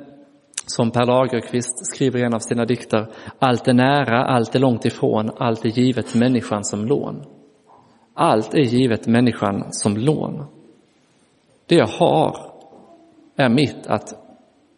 som 0.66 0.92
Per 0.92 1.06
Lagerkvist 1.06 1.86
skriver 1.94 2.20
i 2.20 2.24
en 2.24 2.34
av 2.34 2.40
sina 2.40 2.66
dikter, 2.66 3.08
allt 3.40 3.68
är 3.68 3.74
nära, 3.74 4.26
allt 4.26 4.56
är 4.56 4.60
långt 4.60 4.86
ifrån, 4.86 5.32
allt 5.38 5.66
är 5.66 5.70
givet 5.70 6.16
människan 6.16 6.64
som 6.64 6.86
lån. 6.86 7.24
Allt 8.14 8.54
är 8.54 8.64
givet 8.64 9.08
människan 9.08 9.64
som 9.70 9.98
lån. 9.98 10.46
Det 11.66 11.76
jag 11.76 11.88
har 11.88 12.36
är 13.36 13.50
mitt 13.50 13.88
att 13.88 14.14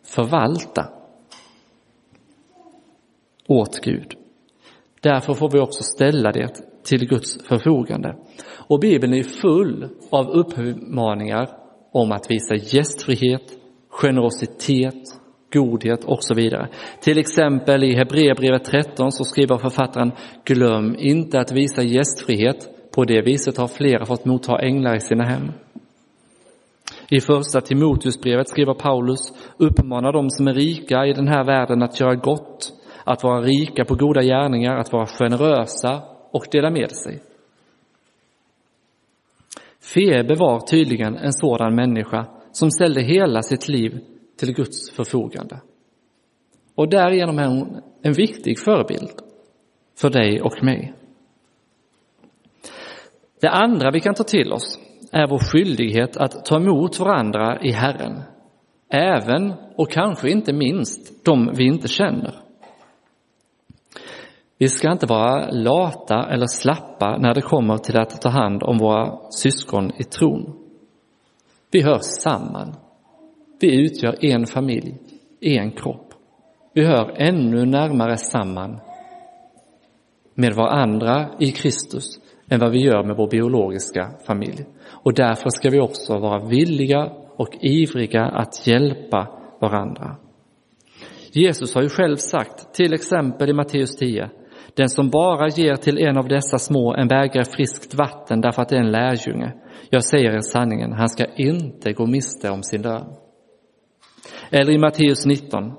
förvalta 0.06 1.01
åt 3.52 3.82
Gud. 3.84 4.14
Därför 5.02 5.34
får 5.34 5.50
vi 5.52 5.60
också 5.60 5.84
ställa 5.84 6.32
det 6.32 6.50
till 6.84 7.08
Guds 7.08 7.48
förfogande. 7.48 8.16
Och 8.68 8.80
Bibeln 8.80 9.14
är 9.14 9.24
full 9.24 9.90
av 10.10 10.30
uppmaningar 10.30 11.50
om 11.92 12.12
att 12.12 12.32
visa 12.32 12.56
gästfrihet, 12.56 13.44
generositet, 13.90 15.04
godhet 15.54 16.04
och 16.04 16.24
så 16.24 16.34
vidare. 16.34 16.70
Till 17.02 17.18
exempel 17.18 17.84
i 17.84 17.96
Hebreerbrevet 17.96 18.64
13 18.64 19.12
så 19.12 19.24
skriver 19.24 19.58
författaren 19.58 20.12
Glöm 20.46 20.96
inte 21.00 21.40
att 21.40 21.52
visa 21.52 21.82
gästfrihet. 21.84 22.70
På 22.96 23.04
det 23.04 23.22
viset 23.22 23.58
har 23.58 23.68
flera 23.68 24.06
fått 24.06 24.26
motta 24.26 24.60
änglar 24.60 24.96
i 24.96 25.00
sina 25.00 25.24
hem. 25.24 25.52
I 27.10 27.22
första 27.22 27.62
Timoteusbrevet 27.62 28.50
skriver 28.50 28.74
Paulus 28.74 29.34
Uppmana 29.58 30.12
de 30.12 30.30
som 30.30 30.48
är 30.48 30.54
rika 30.54 31.06
i 31.06 31.14
den 31.14 31.28
här 31.28 31.44
världen 31.44 31.84
att 31.84 32.00
göra 32.00 32.16
gott, 32.16 32.74
att 33.04 33.24
vara 33.24 33.42
rika 33.42 33.86
på 33.86 33.96
goda 33.96 34.22
gärningar, 34.22 34.78
att 34.78 34.92
vara 34.92 35.06
generösa 35.06 36.02
och 36.32 36.48
dela 36.52 36.70
med 36.70 36.92
sig. 36.92 37.22
Febe 39.94 40.36
var 40.36 40.60
tydligen 40.60 41.18
en 41.18 41.34
sådan 41.34 41.76
människa 41.76 42.26
som 42.52 42.72
ställde 42.72 43.02
hela 43.02 43.42
sitt 43.42 43.68
liv 43.68 44.00
till 44.40 44.54
Guds 44.54 44.92
förfogande. 44.92 45.62
Och 46.76 46.90
därigenom 46.90 47.40
är 47.40 47.48
hon 47.48 47.82
en 48.02 48.14
viktig 48.14 48.60
förebild 48.60 49.12
för 49.98 50.10
dig 50.10 50.42
och 50.42 50.64
mig. 50.64 50.94
Det 53.42 53.50
andra 53.50 53.92
vi 53.92 54.00
kan 54.00 54.14
ta 54.14 54.24
till 54.24 54.54
oss 54.54 54.80
är 55.12 55.28
vår 55.28 55.40
skyldighet 55.40 56.18
att 56.18 56.46
ta 56.46 56.56
emot 56.56 57.00
varandra 57.00 57.62
i 57.62 57.72
Herren, 57.72 58.22
även 58.90 59.54
och 59.76 59.92
kanske 59.92 60.30
inte 60.30 60.54
minst 60.54 61.26
de 61.26 61.52
vi 61.58 61.64
inte 61.66 61.88
känner. 61.88 62.51
Vi 64.62 64.68
ska 64.68 64.92
inte 64.92 65.06
vara 65.06 65.52
lata 65.52 66.28
eller 66.30 66.48
slappa 66.48 67.18
när 67.18 67.34
det 67.34 67.42
kommer 67.42 67.78
till 67.78 68.00
att 68.00 68.22
ta 68.22 68.30
hand 68.30 68.64
om 68.64 68.78
våra 68.78 69.18
syskon 69.30 69.92
i 69.98 70.04
tron. 70.04 70.54
Vi 71.72 71.82
hör 71.82 71.98
samman 71.98 72.76
vi 73.62 73.86
utgör 73.86 74.26
en 74.26 74.46
familj, 74.46 74.98
en 75.42 75.72
kropp. 75.72 76.14
Vi 76.74 76.86
hör 76.86 77.14
ännu 77.18 77.66
närmare 77.66 78.18
samman 78.18 78.80
med 80.34 80.54
varandra 80.54 81.30
i 81.40 81.52
Kristus 81.52 82.20
än 82.50 82.60
vad 82.60 82.72
vi 82.72 82.80
gör 82.80 83.04
med 83.04 83.18
vår 83.18 83.28
biologiska 83.30 84.12
familj. 84.28 84.66
Och 84.90 85.14
därför 85.14 85.50
ska 85.50 85.70
vi 85.70 85.80
också 85.80 86.18
vara 86.18 86.46
villiga 86.46 87.12
och 87.36 87.56
ivriga 87.62 88.26
att 88.26 88.68
hjälpa 88.68 89.28
varandra. 89.62 90.16
Jesus 91.32 91.76
har 91.76 91.82
ju 91.82 91.90
själv 91.90 92.16
sagt, 92.16 92.74
till 92.74 92.94
exempel 92.94 93.50
i 93.50 93.54
Matteus 93.54 93.96
10, 93.96 94.30
den 94.74 94.90
som 94.90 95.10
bara 95.10 95.48
ger 95.48 95.76
till 95.76 95.98
en 95.98 96.18
av 96.18 96.28
dessa 96.28 96.58
små 96.58 96.96
en 96.96 97.08
bägare 97.08 97.46
friskt 97.46 97.94
vatten 97.94 98.42
därför 98.42 98.62
att 98.62 98.70
det 98.70 98.76
är 98.76 98.80
en 98.80 98.92
lärjunge, 98.92 99.54
jag 99.90 100.04
säger 100.04 100.32
er 100.32 100.42
sanningen, 100.42 100.94
han 100.94 101.10
ska 101.10 101.26
inte 101.36 101.94
gå 101.94 102.06
miste 102.06 102.50
om 102.50 102.64
sin 102.64 102.82
lön. 102.82 103.14
Eller 104.52 104.72
i 104.72 104.78
Matteus 104.78 105.26
19, 105.26 105.74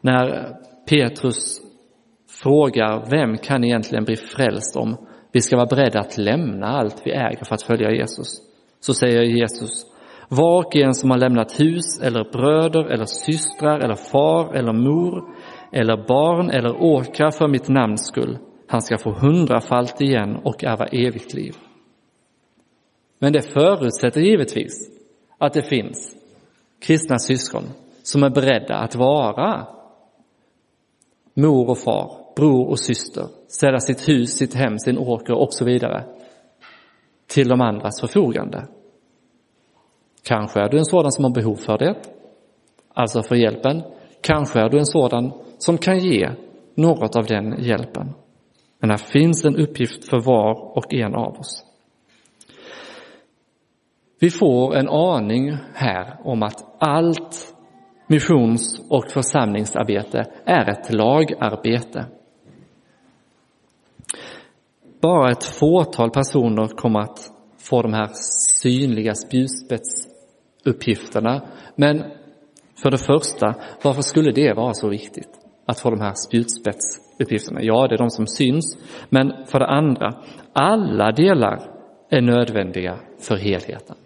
när 0.00 0.54
Petrus 0.88 1.60
frågar 2.42 3.10
vem 3.10 3.38
kan 3.38 3.64
egentligen 3.64 4.04
bli 4.04 4.16
frälst 4.16 4.76
om 4.76 4.96
vi 5.32 5.40
ska 5.40 5.56
vara 5.56 5.66
beredda 5.66 6.00
att 6.00 6.18
lämna 6.18 6.66
allt 6.66 7.02
vi 7.04 7.12
äger 7.12 7.44
för 7.44 7.54
att 7.54 7.62
följa 7.62 7.90
Jesus. 7.90 8.28
Så 8.80 8.94
säger 8.94 9.22
Jesus, 9.22 9.86
var 10.28 10.66
och 10.66 10.76
en 10.76 10.94
som 10.94 11.10
har 11.10 11.18
lämnat 11.18 11.60
hus 11.60 12.00
eller 12.02 12.32
bröder 12.32 12.84
eller 12.84 13.04
systrar 13.04 13.80
eller 13.80 13.94
far 13.94 14.54
eller 14.54 14.72
mor 14.72 15.34
eller 15.72 16.06
barn 16.06 16.50
eller 16.50 16.82
åkrar 16.82 17.30
för 17.30 17.48
mitt 17.48 17.68
namns 17.68 18.06
skull, 18.06 18.38
han 18.66 18.82
ska 18.82 18.98
få 18.98 19.10
hundrafalt 19.10 20.00
igen 20.00 20.36
och 20.36 20.64
ärva 20.64 20.86
evigt 20.86 21.34
liv. 21.34 21.56
Men 23.18 23.32
det 23.32 23.42
förutsätter 23.42 24.20
givetvis 24.20 24.90
att 25.38 25.52
det 25.52 25.62
finns 25.62 26.16
kristna 26.80 27.18
syskon 27.18 27.64
som 28.02 28.22
är 28.22 28.30
beredda 28.30 28.74
att 28.74 28.96
vara 28.96 29.66
mor 31.34 31.70
och 31.70 31.78
far, 31.78 32.10
bror 32.36 32.68
och 32.68 32.80
syster, 32.80 33.26
ställa 33.48 33.78
sitt 33.78 34.08
hus, 34.08 34.30
sitt 34.30 34.54
hem, 34.54 34.78
sin 34.78 34.98
åker 34.98 35.34
och 35.34 35.54
så 35.54 35.64
vidare. 35.64 36.04
till 37.26 37.48
de 37.48 37.60
andras 37.60 38.00
förfogande. 38.00 38.66
Kanske 40.22 40.60
är 40.60 40.68
du 40.68 40.78
en 40.78 40.84
sådan 40.84 41.12
som 41.12 41.24
har 41.24 41.30
behov 41.30 41.54
för 41.54 41.78
det, 41.78 41.94
alltså 42.94 43.22
för 43.22 43.34
hjälpen. 43.34 43.82
Kanske 44.20 44.60
är 44.60 44.68
du 44.68 44.78
en 44.78 44.86
sådan 44.86 45.32
som 45.58 45.78
kan 45.78 45.98
ge 45.98 46.30
något 46.74 47.16
av 47.16 47.26
den 47.26 47.62
hjälpen. 47.62 48.14
Men 48.80 48.90
här 48.90 48.96
finns 48.96 49.44
en 49.44 49.56
uppgift 49.56 50.08
för 50.08 50.20
var 50.20 50.76
och 50.76 50.94
en 50.94 51.14
av 51.14 51.38
oss. 51.38 51.64
Vi 54.20 54.30
får 54.30 54.76
en 54.76 54.88
aning 54.88 55.56
här 55.74 56.20
om 56.24 56.42
att 56.42 56.64
allt 56.78 57.54
missions 58.06 58.86
och 58.90 59.10
församlingsarbete 59.10 60.24
är 60.44 60.70
ett 60.70 60.92
lagarbete. 60.92 62.06
Bara 65.00 65.30
ett 65.30 65.44
fåtal 65.44 66.10
personer 66.10 66.66
kommer 66.66 67.00
att 67.00 67.30
få 67.58 67.82
de 67.82 67.92
här 67.92 68.08
synliga 68.62 69.14
spjutspetsuppgifterna. 69.14 71.42
Men 71.76 72.04
för 72.82 72.90
det 72.90 72.98
första, 72.98 73.54
varför 73.82 74.02
skulle 74.02 74.32
det 74.32 74.52
vara 74.52 74.74
så 74.74 74.88
viktigt 74.88 75.30
att 75.66 75.80
få 75.80 75.90
de 75.90 76.00
här 76.00 76.14
spjutspetsuppgifterna? 76.14 77.62
Ja, 77.62 77.88
det 77.88 77.94
är 77.94 77.98
de 77.98 78.10
som 78.10 78.26
syns. 78.26 78.78
Men 79.08 79.46
för 79.46 79.58
det 79.58 79.66
andra, 79.66 80.14
alla 80.52 81.12
delar 81.12 81.62
är 82.10 82.20
nödvändiga 82.20 82.98
för 83.20 83.36
helheten. 83.36 83.96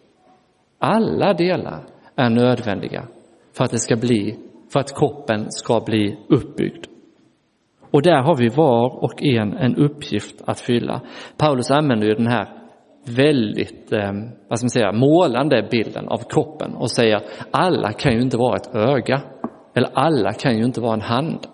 Alla 0.79 1.35
delar 1.35 1.87
är 2.17 2.31
nödvändiga 2.31 3.09
för 3.57 3.65
att 3.65 3.71
det 3.71 3.79
ska 3.79 3.97
bli, 3.97 4.39
för 4.73 4.81
att 4.81 4.99
kroppen 4.99 5.47
ska 5.49 5.81
bli 5.81 6.19
uppbyggd. 6.29 6.87
Och 7.91 8.03
där 8.03 8.23
har 8.23 8.37
vi 8.37 8.49
var 8.49 9.05
och 9.05 9.23
en 9.23 9.53
en 9.53 9.77
uppgift 9.77 10.43
att 10.47 10.61
fylla. 10.61 11.01
Paulus 11.37 11.71
använder 11.71 12.07
ju 12.07 12.15
den 12.15 12.27
här 12.27 12.62
väldigt, 13.05 13.93
eh, 13.93 14.13
vad 14.49 14.59
ska 14.59 14.65
man 14.65 14.71
säga, 14.71 14.93
målande 14.93 15.69
bilden 15.71 16.09
av 16.09 16.19
kroppen 16.19 16.75
och 16.75 16.91
säger 16.91 17.21
alla 17.51 17.93
kan 17.93 18.13
ju 18.13 18.21
inte 18.21 18.37
vara 18.37 18.57
ett 18.57 18.75
öga 18.75 19.23
eller 19.75 19.91
alla 19.95 20.33
kan 20.33 20.59
ju 20.59 20.65
inte 20.65 20.81
vara 20.81 20.95
en 20.95 21.01
hand. 21.01 21.47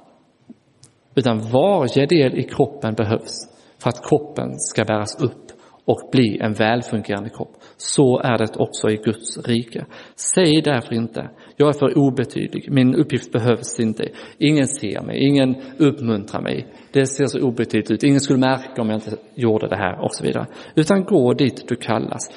Utan 1.14 1.38
varje 1.38 2.06
del 2.06 2.38
i 2.38 2.42
kroppen 2.42 2.94
behövs 2.94 3.48
för 3.82 3.88
att 3.88 4.08
kroppen 4.08 4.54
ska 4.58 4.84
bäras 4.84 5.22
upp 5.22 5.47
och 5.88 6.10
bli 6.12 6.38
en 6.40 6.52
välfungerande 6.52 7.30
kropp. 7.30 7.56
Så 7.76 8.20
är 8.20 8.38
det 8.38 8.56
också 8.56 8.90
i 8.90 8.96
Guds 8.96 9.38
rike. 9.38 9.86
Säg 10.34 10.62
därför 10.62 10.94
inte, 10.94 11.30
jag 11.56 11.68
är 11.68 11.72
för 11.72 11.98
obetydlig, 11.98 12.72
min 12.72 12.94
uppgift 12.94 13.32
behövs 13.32 13.80
inte, 13.80 14.08
ingen 14.38 14.66
ser 14.66 15.02
mig, 15.02 15.18
ingen 15.18 15.56
uppmuntrar 15.78 16.40
mig, 16.40 16.66
det 16.92 17.06
ser 17.06 17.26
så 17.26 17.40
obetydligt 17.40 17.90
ut, 17.90 18.02
ingen 18.02 18.20
skulle 18.20 18.38
märka 18.38 18.82
om 18.82 18.88
jag 18.88 18.96
inte 18.96 19.16
gjorde 19.34 19.68
det 19.68 19.76
här 19.76 20.04
och 20.04 20.14
så 20.14 20.24
vidare. 20.24 20.46
Utan 20.74 21.04
gå 21.04 21.32
dit 21.32 21.68
du 21.68 21.76
kallas 21.76 22.30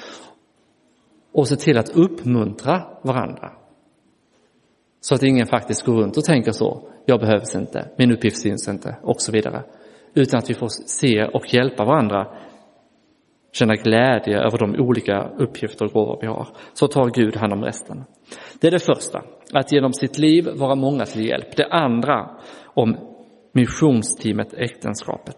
och 1.32 1.48
se 1.48 1.56
till 1.56 1.78
att 1.78 1.96
uppmuntra 1.96 2.82
varandra. 3.02 3.52
Så 5.00 5.14
att 5.14 5.22
ingen 5.22 5.46
faktiskt 5.46 5.82
går 5.82 5.94
runt 5.94 6.16
och 6.16 6.24
tänker 6.24 6.52
så, 6.52 6.88
jag 7.06 7.20
behövs 7.20 7.54
inte, 7.54 7.88
min 7.98 8.12
uppgift 8.12 8.42
syns 8.42 8.68
inte 8.68 8.96
och 9.02 9.20
så 9.20 9.32
vidare. 9.32 9.62
Utan 10.14 10.38
att 10.38 10.50
vi 10.50 10.54
får 10.54 10.68
se 10.86 11.24
och 11.24 11.54
hjälpa 11.54 11.84
varandra 11.84 12.26
känna 13.52 13.74
glädje 13.74 14.38
över 14.38 14.58
de 14.58 14.80
olika 14.80 15.28
uppgifter 15.38 15.84
och 15.84 15.92
gåvor 15.92 16.18
vi 16.20 16.26
har, 16.26 16.48
så 16.72 16.86
tar 16.86 17.10
Gud 17.10 17.36
hand 17.36 17.52
om 17.52 17.64
resten. 17.64 18.04
Det 18.60 18.66
är 18.66 18.70
det 18.70 18.84
första, 18.84 19.22
att 19.52 19.72
genom 19.72 19.92
sitt 19.92 20.18
liv 20.18 20.48
vara 20.54 20.74
många 20.74 21.04
till 21.04 21.28
hjälp. 21.28 21.56
Det 21.56 21.66
andra 21.66 22.30
om 22.64 22.96
missionsteamet 23.52 24.54
Äktenskapet. 24.54 25.36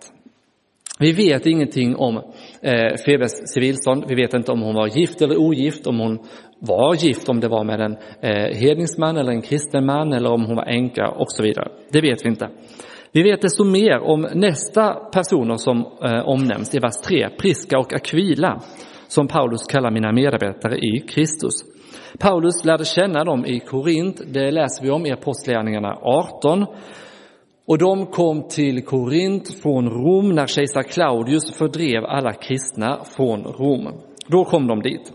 Vi 0.99 1.13
vet 1.13 1.47
ingenting 1.47 1.97
om 1.97 2.17
eh, 2.63 2.97
Febes 3.07 3.53
civilstånd. 3.55 4.05
Vi 4.09 4.15
vet 4.15 4.35
inte 4.35 4.53
om 4.53 4.63
hon 4.63 4.75
var 4.75 4.87
gift 4.87 5.23
eller 5.23 5.37
ogift, 5.37 5.87
om 5.87 5.99
hon 5.99 6.19
var 6.59 6.95
gift, 6.95 7.29
om 7.29 7.41
det 7.41 7.49
var 7.49 7.65
med 7.65 7.81
en 7.81 7.97
eh, 8.21 8.59
hedningsman 8.59 9.17
eller 9.17 9.33
en 9.33 9.43
kristen 9.43 9.87
man 9.87 10.13
eller 10.13 10.31
om 10.31 10.45
hon 10.45 10.57
var 10.57 10.65
änka 10.65 11.09
och 11.09 11.33
så 11.33 11.43
vidare. 11.43 11.69
Det 11.91 12.01
vet 12.01 12.25
vi 12.25 12.29
inte. 12.29 12.49
Vi 13.17 13.23
vet 13.23 13.43
desto 13.43 13.65
mer 13.65 14.01
om 14.01 14.21
nästa 14.35 14.95
personer 14.95 15.57
som 15.57 15.79
eh, 15.79 16.29
omnämns 16.29 16.75
i 16.75 16.79
vers 16.79 16.97
3, 17.07 17.29
Priska 17.39 17.79
och 17.79 17.93
Aquila, 17.93 18.61
som 19.09 19.29
Paulus 19.29 19.67
kallar 19.67 19.91
mina 19.91 20.13
medarbetare 20.13 20.79
i 20.79 21.01
Kristus. 21.09 21.55
Paulus 22.19 22.65
lärde 22.65 22.85
känna 22.85 23.25
dem 23.25 23.47
i 23.47 23.61
Korint, 23.61 24.23
det 24.33 24.51
läser 24.51 24.85
vi 24.85 24.91
om 24.91 25.07
i 25.07 25.13
Apostlagärningarna 25.13 25.99
18. 26.03 26.67
Och 27.67 27.79
de 27.79 28.07
kom 28.07 28.49
till 28.49 28.85
Korint 28.85 29.63
från 29.63 29.91
Rom 29.91 30.35
när 30.35 30.47
kejsar 30.47 30.83
Claudius 30.83 31.59
fördrev 31.59 32.05
alla 32.05 32.33
kristna 32.33 33.05
från 33.17 33.43
Rom. 33.43 33.89
Då 34.27 34.45
kom 34.45 34.67
de 34.67 34.83
dit. 34.83 35.13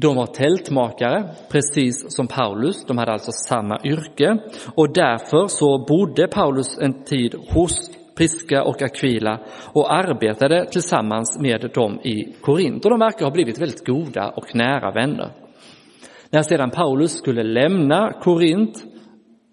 De 0.00 0.16
var 0.16 0.26
tältmakare, 0.26 1.28
precis 1.50 2.16
som 2.16 2.26
Paulus. 2.26 2.84
De 2.84 2.98
hade 2.98 3.12
alltså 3.12 3.32
samma 3.32 3.80
yrke 3.84 4.38
och 4.74 4.92
därför 4.92 5.46
så 5.46 5.84
bodde 5.88 6.28
Paulus 6.28 6.78
en 6.78 7.04
tid 7.04 7.34
hos 7.48 7.90
Priska 8.16 8.62
och 8.62 8.82
Aquila 8.82 9.40
och 9.72 9.92
arbetade 9.92 10.66
tillsammans 10.66 11.38
med 11.40 11.70
dem 11.74 12.00
i 12.00 12.32
Korint. 12.40 12.84
Och 12.84 12.90
de 12.90 13.00
verkar 13.00 13.24
ha 13.24 13.32
blivit 13.32 13.60
väldigt 13.60 13.86
goda 13.86 14.28
och 14.28 14.54
nära 14.54 14.90
vänner. 14.90 15.30
När 16.30 16.42
sedan 16.42 16.70
Paulus 16.70 17.18
skulle 17.18 17.42
lämna 17.42 18.12
Korint 18.12 18.84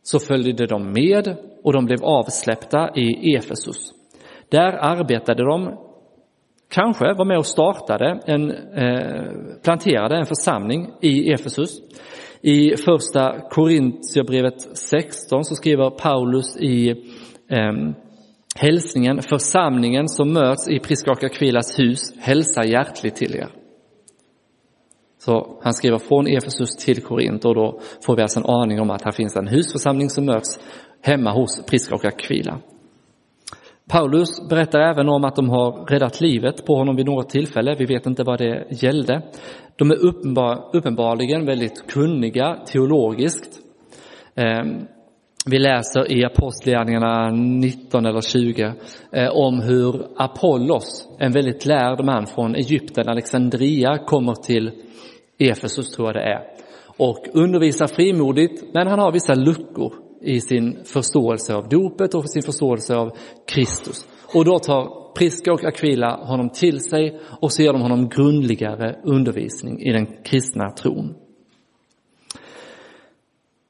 så 0.03 0.19
följde 0.19 0.65
de 0.65 0.91
med 0.93 1.37
och 1.63 1.73
de 1.73 1.85
blev 1.85 2.03
avsläppta 2.03 2.89
i 2.95 3.35
Efesus. 3.35 3.93
Där 4.49 4.73
arbetade 4.73 5.43
de 5.43 5.84
kanske 6.69 7.13
var 7.13 7.25
med 7.25 7.37
och 7.37 7.45
startade 7.45 8.19
en, 8.25 8.51
eh, 8.51 9.61
planterade 9.63 10.17
en 10.17 10.25
församling 10.25 10.93
i 11.01 11.31
Efesus. 11.31 11.81
I 12.41 12.77
första 12.77 13.39
Korintierbrevet 13.49 14.77
16 14.77 15.45
så 15.45 15.55
skriver 15.55 15.89
Paulus 15.89 16.57
i 16.57 16.89
eh, 17.49 17.73
hälsningen 18.55 19.21
församlingen 19.21 20.07
som 20.07 20.33
möts 20.33 20.69
i 20.69 20.79
Priska 20.79 21.15
Kvilas 21.15 21.79
hus 21.79 22.13
hälsar 22.19 22.63
hjärtligt 22.63 23.15
till 23.15 23.35
er. 23.35 23.49
Så 25.25 25.59
han 25.63 25.73
skriver 25.73 25.97
från 25.97 26.27
Efesus 26.27 26.75
till 26.85 27.03
Korint 27.03 27.45
och 27.45 27.55
då 27.55 27.79
får 28.05 28.15
vi 28.15 28.21
alltså 28.21 28.39
en 28.39 28.45
aning 28.45 28.81
om 28.81 28.89
att 28.89 29.01
här 29.01 29.11
finns 29.11 29.35
en 29.35 29.47
husförsamling 29.47 30.09
som 30.09 30.25
möts 30.25 30.59
hemma 31.01 31.31
hos 31.31 31.65
Priska 31.65 31.95
och 31.95 32.05
Akvila. 32.05 32.59
Paulus 33.89 34.49
berättar 34.49 34.79
även 34.79 35.09
om 35.09 35.23
att 35.23 35.35
de 35.35 35.49
har 35.49 35.85
räddat 35.85 36.21
livet 36.21 36.65
på 36.65 36.75
honom 36.75 36.95
vid 36.95 37.05
något 37.05 37.29
tillfälle. 37.29 37.75
Vi 37.79 37.85
vet 37.85 38.05
inte 38.05 38.23
vad 38.23 38.39
det 38.39 38.67
gällde. 38.69 39.21
De 39.75 39.91
är 39.91 40.05
uppenbar, 40.05 40.69
uppenbarligen 40.73 41.45
väldigt 41.45 41.87
kunniga 41.87 42.55
teologiskt. 42.65 43.59
Ehm, 44.35 44.87
vi 45.45 45.59
läser 45.59 46.11
i 46.11 46.25
Apostlagärningarna 46.25 47.29
19 47.31 48.05
eller 48.05 48.21
20 48.21 48.73
eh, 49.11 49.29
om 49.29 49.61
hur 49.61 50.05
Apollos, 50.17 51.07
en 51.19 51.31
väldigt 51.31 51.65
lärd 51.65 52.05
man 52.05 52.25
från 52.27 52.55
Egypten, 52.55 53.09
Alexandria, 53.09 53.97
kommer 53.97 54.33
till 54.33 54.71
Efesus 55.39 55.91
tror 55.91 56.07
jag 56.07 56.15
det 56.15 56.21
är 56.21 56.55
och 56.97 57.27
undervisar 57.33 57.87
frimodigt, 57.87 58.73
men 58.73 58.87
han 58.87 58.99
har 58.99 59.11
vissa 59.11 59.33
luckor 59.33 59.93
i 60.25 60.39
sin 60.41 60.83
förståelse 60.85 61.55
av 61.55 61.69
dopet 61.69 62.13
och 62.15 62.29
sin 62.29 62.43
förståelse 62.43 62.95
av 62.95 63.17
Kristus. 63.47 64.07
Och 64.33 64.45
då 64.45 64.59
tar 64.59 65.13
Priska 65.15 65.53
och 65.53 65.63
Aquila 65.63 66.15
honom 66.15 66.49
till 66.49 66.79
sig 66.79 67.19
och 67.41 67.51
så 67.51 67.61
ger 67.61 67.73
de 67.73 67.81
honom 67.81 68.09
grundligare 68.09 68.95
undervisning 69.03 69.81
i 69.81 69.91
den 69.91 70.05
kristna 70.23 70.69
tron. 70.69 71.15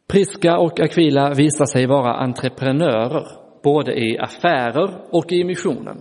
Priska 0.07 0.57
och 0.57 0.79
Aquila 0.79 1.33
visar 1.33 1.65
sig 1.65 1.87
vara 1.87 2.13
entreprenörer 2.13 3.27
både 3.63 3.93
i 3.93 4.17
affärer 4.17 5.01
och 5.11 5.31
i 5.31 5.43
missionen. 5.43 5.97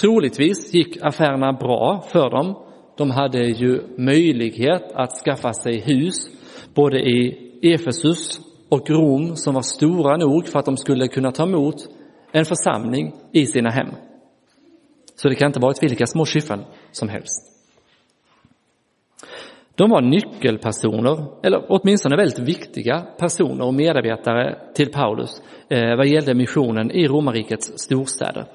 Troligtvis 0.00 0.74
gick 0.74 0.98
affärerna 1.02 1.52
bra 1.52 2.04
för 2.12 2.30
dem. 2.30 2.64
De 2.96 3.10
hade 3.10 3.44
ju 3.44 3.82
möjlighet 3.96 4.92
att 4.94 5.10
skaffa 5.24 5.52
sig 5.52 5.80
hus 5.80 6.28
både 6.74 6.98
i 6.98 7.48
Efesus 7.62 8.40
och 8.68 8.90
Rom 8.90 9.36
som 9.36 9.54
var 9.54 9.62
stora 9.62 10.16
nog 10.16 10.46
för 10.46 10.58
att 10.58 10.64
de 10.64 10.76
skulle 10.76 11.08
kunna 11.08 11.32
ta 11.32 11.42
emot 11.42 11.88
en 12.32 12.44
församling 12.44 13.14
i 13.32 13.46
sina 13.46 13.70
hem. 13.70 13.88
Så 15.16 15.28
det 15.28 15.34
kan 15.34 15.46
inte 15.46 15.60
varit 15.60 15.82
vilka 15.82 16.06
små 16.06 16.24
skyffel 16.24 16.64
som 16.90 17.08
helst. 17.08 17.54
De 19.74 19.90
var 19.90 20.00
nyckelpersoner, 20.00 21.26
eller 21.42 21.66
åtminstone 21.68 22.16
väldigt 22.16 22.38
viktiga 22.38 23.00
personer 23.18 23.64
och 23.64 23.74
medarbetare 23.74 24.58
till 24.74 24.92
Paulus 24.92 25.42
eh, 25.68 25.96
vad 25.96 26.06
gällde 26.06 26.34
missionen 26.34 26.90
i 26.90 27.08
romarrikets 27.08 27.72
storstäder. 27.76 28.46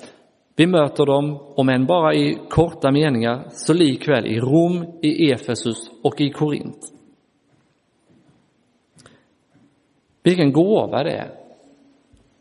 Vi 0.55 0.67
möter 0.67 1.05
dem, 1.05 1.39
om 1.55 1.69
än 1.69 1.85
bara 1.85 2.13
i 2.13 2.37
korta 2.49 2.91
meningar, 2.91 3.45
så 3.49 3.73
likväl 3.73 4.25
i 4.25 4.39
Rom, 4.39 4.85
i 5.01 5.31
Efesus 5.31 5.91
och 6.03 6.21
i 6.21 6.29
Korint. 6.29 6.92
Vilken 10.23 10.51
gåva 10.51 11.03
det 11.03 11.11
är 11.11 11.31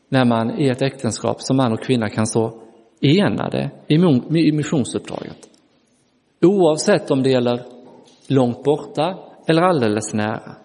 när 0.08 0.24
man 0.24 0.60
i 0.60 0.68
ett 0.68 0.82
äktenskap 0.82 1.40
som 1.40 1.56
man 1.56 1.72
och 1.72 1.82
kvinna 1.82 2.08
kan 2.08 2.26
stå 2.26 2.62
enade 3.00 3.70
i 3.88 4.52
missionsuppdraget. 4.52 5.48
Oavsett 6.40 7.10
om 7.10 7.22
det 7.22 7.30
gäller 7.30 7.62
långt 8.28 8.64
borta 8.64 9.18
eller 9.46 9.62
alldeles 9.62 10.14
nära. 10.14 10.56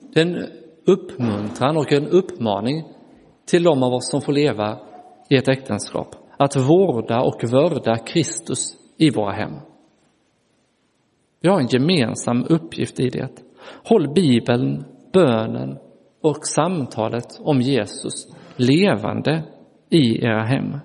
Det 0.00 0.20
är 0.20 0.26
en 0.26 0.46
uppmuntran 0.86 1.76
och 1.76 1.92
en 1.92 2.06
uppmaning 2.06 2.84
till 3.44 3.62
de 3.62 3.82
av 3.82 3.92
oss 3.92 4.10
som 4.10 4.20
får 4.20 4.32
leva 4.32 4.78
i 5.28 5.36
ett 5.36 5.48
äktenskap 5.48 6.14
att 6.36 6.56
vårda 6.56 7.20
och 7.20 7.44
vörda 7.52 7.96
Kristus 7.96 8.76
i 8.96 9.10
våra 9.10 9.32
hem. 9.32 9.52
Vi 11.40 11.48
har 11.48 11.60
en 11.60 11.66
gemensam 11.66 12.44
uppgift 12.48 13.00
i 13.00 13.08
det. 13.08 13.30
Håll 13.84 14.14
Bibeln, 14.14 14.84
bönen 15.12 15.78
och 16.20 16.46
samtalet 16.46 17.40
om 17.40 17.60
Jesus 17.60 18.28
levande 18.56 19.42
i 19.90 20.24
era 20.24 20.44
hem. 20.44 20.78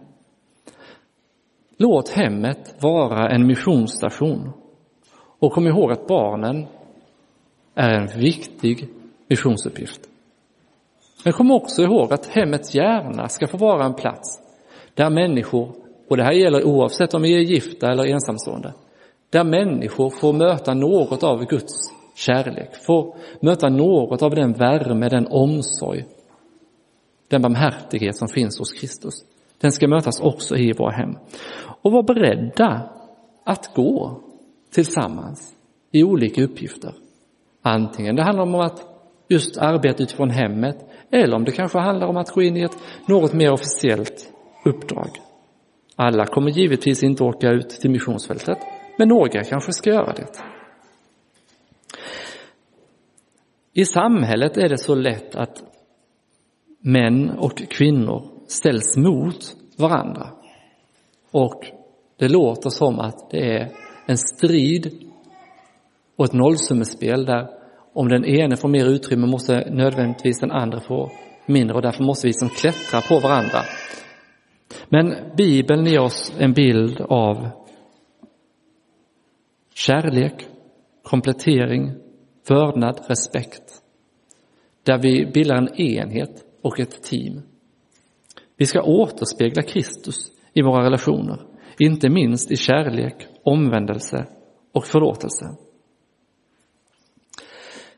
Låt 1.77 2.09
hemmet 2.09 2.75
vara 2.81 3.29
en 3.29 3.47
missionsstation. 3.47 4.51
Och 5.39 5.51
kom 5.51 5.67
ihåg 5.67 5.91
att 5.91 6.07
barnen 6.07 6.67
är 7.75 7.93
en 7.93 8.21
viktig 8.21 8.89
missionsuppgift. 9.27 10.01
Men 11.23 11.33
kom 11.33 11.51
också 11.51 11.81
ihåg 11.81 12.13
att 12.13 12.25
hemmet 12.25 12.75
gärna 12.75 13.27
ska 13.27 13.47
få 13.47 13.57
vara 13.57 13.85
en 13.85 13.93
plats 13.93 14.39
där 14.93 15.09
människor, 15.09 15.71
och 16.09 16.17
det 16.17 16.23
här 16.23 16.31
gäller 16.31 16.63
oavsett 16.63 17.13
om 17.13 17.21
vi 17.21 17.35
är 17.35 17.39
gifta 17.39 17.91
eller 17.91 18.05
ensamstående, 18.05 18.73
där 19.29 19.43
människor 19.43 20.09
får 20.09 20.33
möta 20.33 20.73
något 20.73 21.23
av 21.23 21.45
Guds 21.45 22.00
kärlek, 22.25 22.75
får 22.85 23.15
möta 23.39 23.69
något 23.69 24.21
av 24.21 24.35
den 24.35 24.53
värme, 24.53 25.09
den 25.09 25.27
omsorg, 25.27 26.05
den 27.27 27.41
barmhärtighet 27.41 28.15
som 28.15 28.27
finns 28.27 28.59
hos 28.59 28.73
Kristus. 28.73 29.13
Den 29.61 29.71
ska 29.71 29.87
mötas 29.87 30.21
också 30.21 30.55
i 30.55 30.73
våra 30.73 30.91
hem. 30.91 31.15
Och 31.81 31.91
vara 31.91 32.03
beredda 32.03 32.89
att 33.45 33.75
gå 33.75 34.21
tillsammans 34.73 35.53
i 35.91 36.03
olika 36.03 36.43
uppgifter. 36.43 36.93
Antingen 37.61 38.15
det 38.15 38.23
handlar 38.23 38.43
om 38.43 38.55
att 38.55 38.85
just 39.29 39.57
arbeta 39.57 40.03
utifrån 40.03 40.29
hemmet 40.29 40.85
eller 41.11 41.35
om 41.35 41.43
det 41.43 41.51
kanske 41.51 41.79
handlar 41.79 42.07
om 42.07 42.17
att 42.17 42.29
gå 42.29 42.41
in 42.41 42.57
i 42.57 42.61
ett 42.61 42.77
något 43.05 43.33
mer 43.33 43.51
officiellt 43.51 44.33
uppdrag. 44.65 45.09
Alla 45.95 46.25
kommer 46.25 46.51
givetvis 46.51 47.03
inte 47.03 47.23
åka 47.23 47.49
ut 47.49 47.69
till 47.69 47.91
missionsfältet, 47.91 48.57
men 48.97 49.07
några 49.07 49.43
kanske 49.43 49.73
ska 49.73 49.89
göra 49.89 50.13
det. 50.13 50.50
I 53.73 53.85
samhället 53.85 54.57
är 54.57 54.69
det 54.69 54.77
så 54.77 54.95
lätt 54.95 55.35
att 55.35 55.63
män 56.79 57.29
och 57.29 57.57
kvinnor 57.57 58.23
ställs 58.47 58.97
mot 58.97 59.55
varandra. 59.77 60.29
Och 61.31 61.65
det 62.17 62.27
låter 62.27 62.69
som 62.69 62.99
att 62.99 63.29
det 63.29 63.57
är 63.57 63.71
en 64.05 64.17
strid 64.17 65.11
och 66.15 66.25
ett 66.25 66.33
nollsummespel 66.33 67.25
där 67.25 67.49
om 67.93 68.09
den 68.09 68.25
ene 68.25 68.57
får 68.57 68.69
mer 68.69 68.85
utrymme 68.85 69.27
måste 69.27 69.69
nödvändigtvis 69.69 70.39
den 70.39 70.51
andra 70.51 70.79
få 70.79 71.11
mindre 71.45 71.75
och 71.75 71.81
därför 71.81 72.03
måste 72.03 72.27
vi 72.27 72.33
som 72.33 72.49
klättra 72.49 73.01
på 73.01 73.19
varandra. 73.19 73.59
Men 74.89 75.15
Bibeln 75.37 75.85
ger 75.85 75.99
oss 75.99 76.33
en 76.39 76.53
bild 76.53 77.01
av 77.01 77.49
kärlek, 79.73 80.47
komplettering, 81.03 81.93
vördnad, 82.53 82.99
respekt. 83.07 83.63
Där 84.83 84.97
vi 84.97 85.25
bildar 85.33 85.55
en 85.55 85.81
enhet 85.81 86.45
och 86.61 86.79
ett 86.79 87.03
team. 87.03 87.41
Vi 88.57 88.65
ska 88.65 88.81
återspegla 88.81 89.61
Kristus 89.61 90.31
i 90.53 90.61
våra 90.61 90.85
relationer, 90.85 91.39
inte 91.79 92.09
minst 92.09 92.51
i 92.51 92.55
kärlek, 92.55 93.27
omvändelse 93.43 94.25
och 94.73 94.85
förlåtelse. 94.85 95.45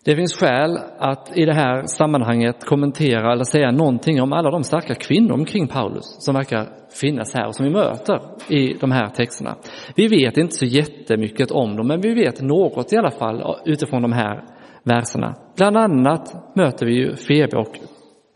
Det 0.06 0.16
finns 0.16 0.38
skäl 0.38 0.78
att 0.98 1.38
i 1.38 1.46
det 1.46 1.54
här 1.54 1.86
sammanhanget 1.86 2.66
kommentera 2.66 3.32
eller 3.32 3.44
säga 3.44 3.72
någonting 3.72 4.22
om 4.22 4.34
alla 4.34 4.52
de 4.52 4.63
starka 4.63 4.96
kvinnor 4.96 5.34
omkring 5.34 5.68
Paulus 5.68 6.16
som 6.20 6.36
verkar 6.36 6.83
finnas 7.02 7.34
här 7.34 7.48
och 7.48 7.56
som 7.56 7.66
vi 7.66 7.72
möter 7.72 8.20
i 8.50 8.74
de 8.74 8.92
här 8.92 9.10
texterna. 9.10 9.56
Vi 9.96 10.08
vet 10.08 10.38
inte 10.38 10.54
så 10.54 10.66
jättemycket 10.66 11.52
om 11.52 11.76
dem, 11.76 11.88
men 11.88 12.02
vi 12.02 12.14
vet 12.14 12.42
något 12.42 12.94
i 12.94 12.98
alla 12.98 13.12
fall 13.12 13.56
utifrån 13.66 14.02
de 14.02 14.12
här 14.12 14.44
verserna. 14.84 15.36
Bland 15.58 15.78
annat 15.78 16.56
möter 16.56 16.86
vi 16.86 16.94
ju 16.94 17.16
Febe 17.16 17.58
och 17.58 17.80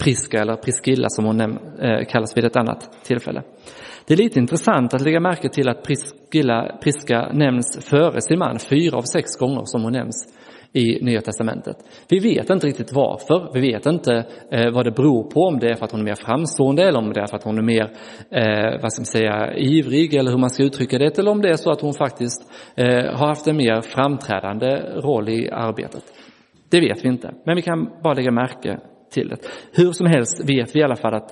Priska, 0.04 0.42
eller 0.42 0.56
Priskilla 0.56 1.10
som 1.10 1.26
hon 1.26 1.42
eh, 1.42 2.06
kallas 2.10 2.38
vid 2.38 2.46
ett 2.46 2.56
annat 2.56 3.04
tillfälle. 3.04 3.44
Det 4.08 4.14
är 4.14 4.18
lite 4.18 4.40
intressant 4.40 4.94
att 4.94 5.02
lägga 5.02 5.20
märke 5.20 5.50
till 5.50 5.70
att 5.70 5.84
Priskilla, 5.84 6.78
Priska 6.82 7.30
nämns 7.34 7.90
före 7.90 8.22
sin 8.22 8.40
man 8.40 8.60
fyra 8.60 8.98
av 8.98 9.02
sex 9.02 9.38
gånger 9.40 9.62
som 9.66 9.84
hon 9.84 9.94
nämns 9.94 10.37
i 10.78 11.00
Nya 11.02 11.22
Testamentet. 11.22 11.78
Vi 12.10 12.20
vet 12.20 12.50
inte 12.50 12.68
riktigt 12.68 12.94
varför, 12.94 13.50
vi 13.54 13.62
vet 13.62 13.86
inte 13.86 14.26
eh, 14.52 14.74
vad 14.74 14.86
det 14.86 14.92
beror 14.92 15.24
på, 15.24 15.40
om 15.40 15.60
det 15.60 15.70
är 15.70 15.76
för 15.76 15.86
att 15.86 15.92
hon 15.92 16.02
är 16.02 16.06
mer 16.06 16.16
framstående 16.16 16.84
eller 16.84 17.00
om 17.00 17.14
det 17.14 17.22
är 17.22 17.28
för 17.28 17.38
att 17.38 17.44
hon 17.44 17.58
är 17.58 17.62
mer, 17.62 17.92
eh, 18.32 18.82
vad 18.82 18.94
ska 18.94 19.00
man 19.00 19.06
säga, 19.06 19.58
ivrig 19.58 20.14
eller 20.14 20.32
hur 20.32 20.38
man 20.38 20.50
ska 20.50 20.64
uttrycka 20.64 20.98
det, 20.98 21.20
eller 21.20 21.32
om 21.32 21.42
det 21.42 21.50
är 21.50 21.56
så 21.56 21.72
att 21.72 21.82
hon 21.82 21.94
faktiskt 21.94 22.52
eh, 22.76 22.86
har 22.88 23.28
haft 23.28 23.48
en 23.48 23.58
mer 23.58 23.82
framträdande 23.82 24.68
roll 24.96 25.30
i 25.30 25.50
arbetet. 25.52 26.04
Det 26.70 26.80
vet 26.80 27.06
vi 27.06 27.10
inte, 27.10 27.34
men 27.46 27.56
vi 27.56 27.62
kan 27.62 27.90
bara 28.04 28.14
lägga 28.14 28.32
märke 28.32 28.80
till 29.12 29.28
det. 29.30 29.38
Hur 29.74 29.92
som 29.92 30.06
helst 30.08 30.50
vet 30.50 30.76
vi 30.76 30.80
i 30.80 30.84
alla 30.84 30.96
fall 30.96 31.14
att 31.14 31.32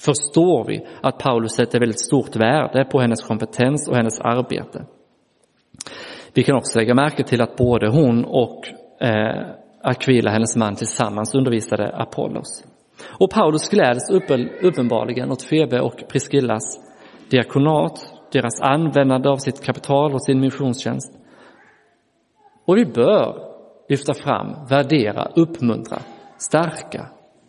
förstår 0.00 0.64
vi 0.68 0.86
att 1.02 1.18
Paulus 1.18 1.52
sätter 1.52 1.80
väldigt 1.80 2.00
stort 2.00 2.36
värde 2.36 2.84
på 2.84 3.00
hennes 3.00 3.22
kompetens 3.22 3.88
och 3.88 3.96
hennes 3.96 4.20
arbete. 4.20 4.86
Vi 6.34 6.42
kan 6.42 6.56
också 6.56 6.78
lägga 6.78 6.94
märke 6.94 7.24
till 7.24 7.42
att 7.42 7.56
både 7.56 7.88
hon 7.88 8.24
och 8.24 8.64
eh, 9.00 9.46
Aquila, 9.82 10.30
hennes 10.30 10.56
man, 10.56 10.74
tillsammans 10.74 11.34
undervisade 11.34 11.96
Apollos. 11.96 12.64
Och 13.20 13.30
Paulus 13.30 13.68
gläds 13.68 14.10
uppenbarligen 14.62 15.32
åt 15.32 15.42
Febe 15.42 15.80
och 15.80 16.08
Priskillas 16.08 16.80
diakonat, 17.30 18.12
deras 18.32 18.60
användande 18.60 19.28
av 19.28 19.36
sitt 19.36 19.64
kapital 19.64 20.14
och 20.14 20.24
sin 20.24 20.40
missionstjänst. 20.40 21.12
Och 22.64 22.76
vi 22.76 22.84
bör 22.84 23.36
lyfta 23.88 24.14
fram, 24.14 24.66
värdera, 24.68 25.28
uppmuntra 25.36 25.98
starka, 26.38 27.08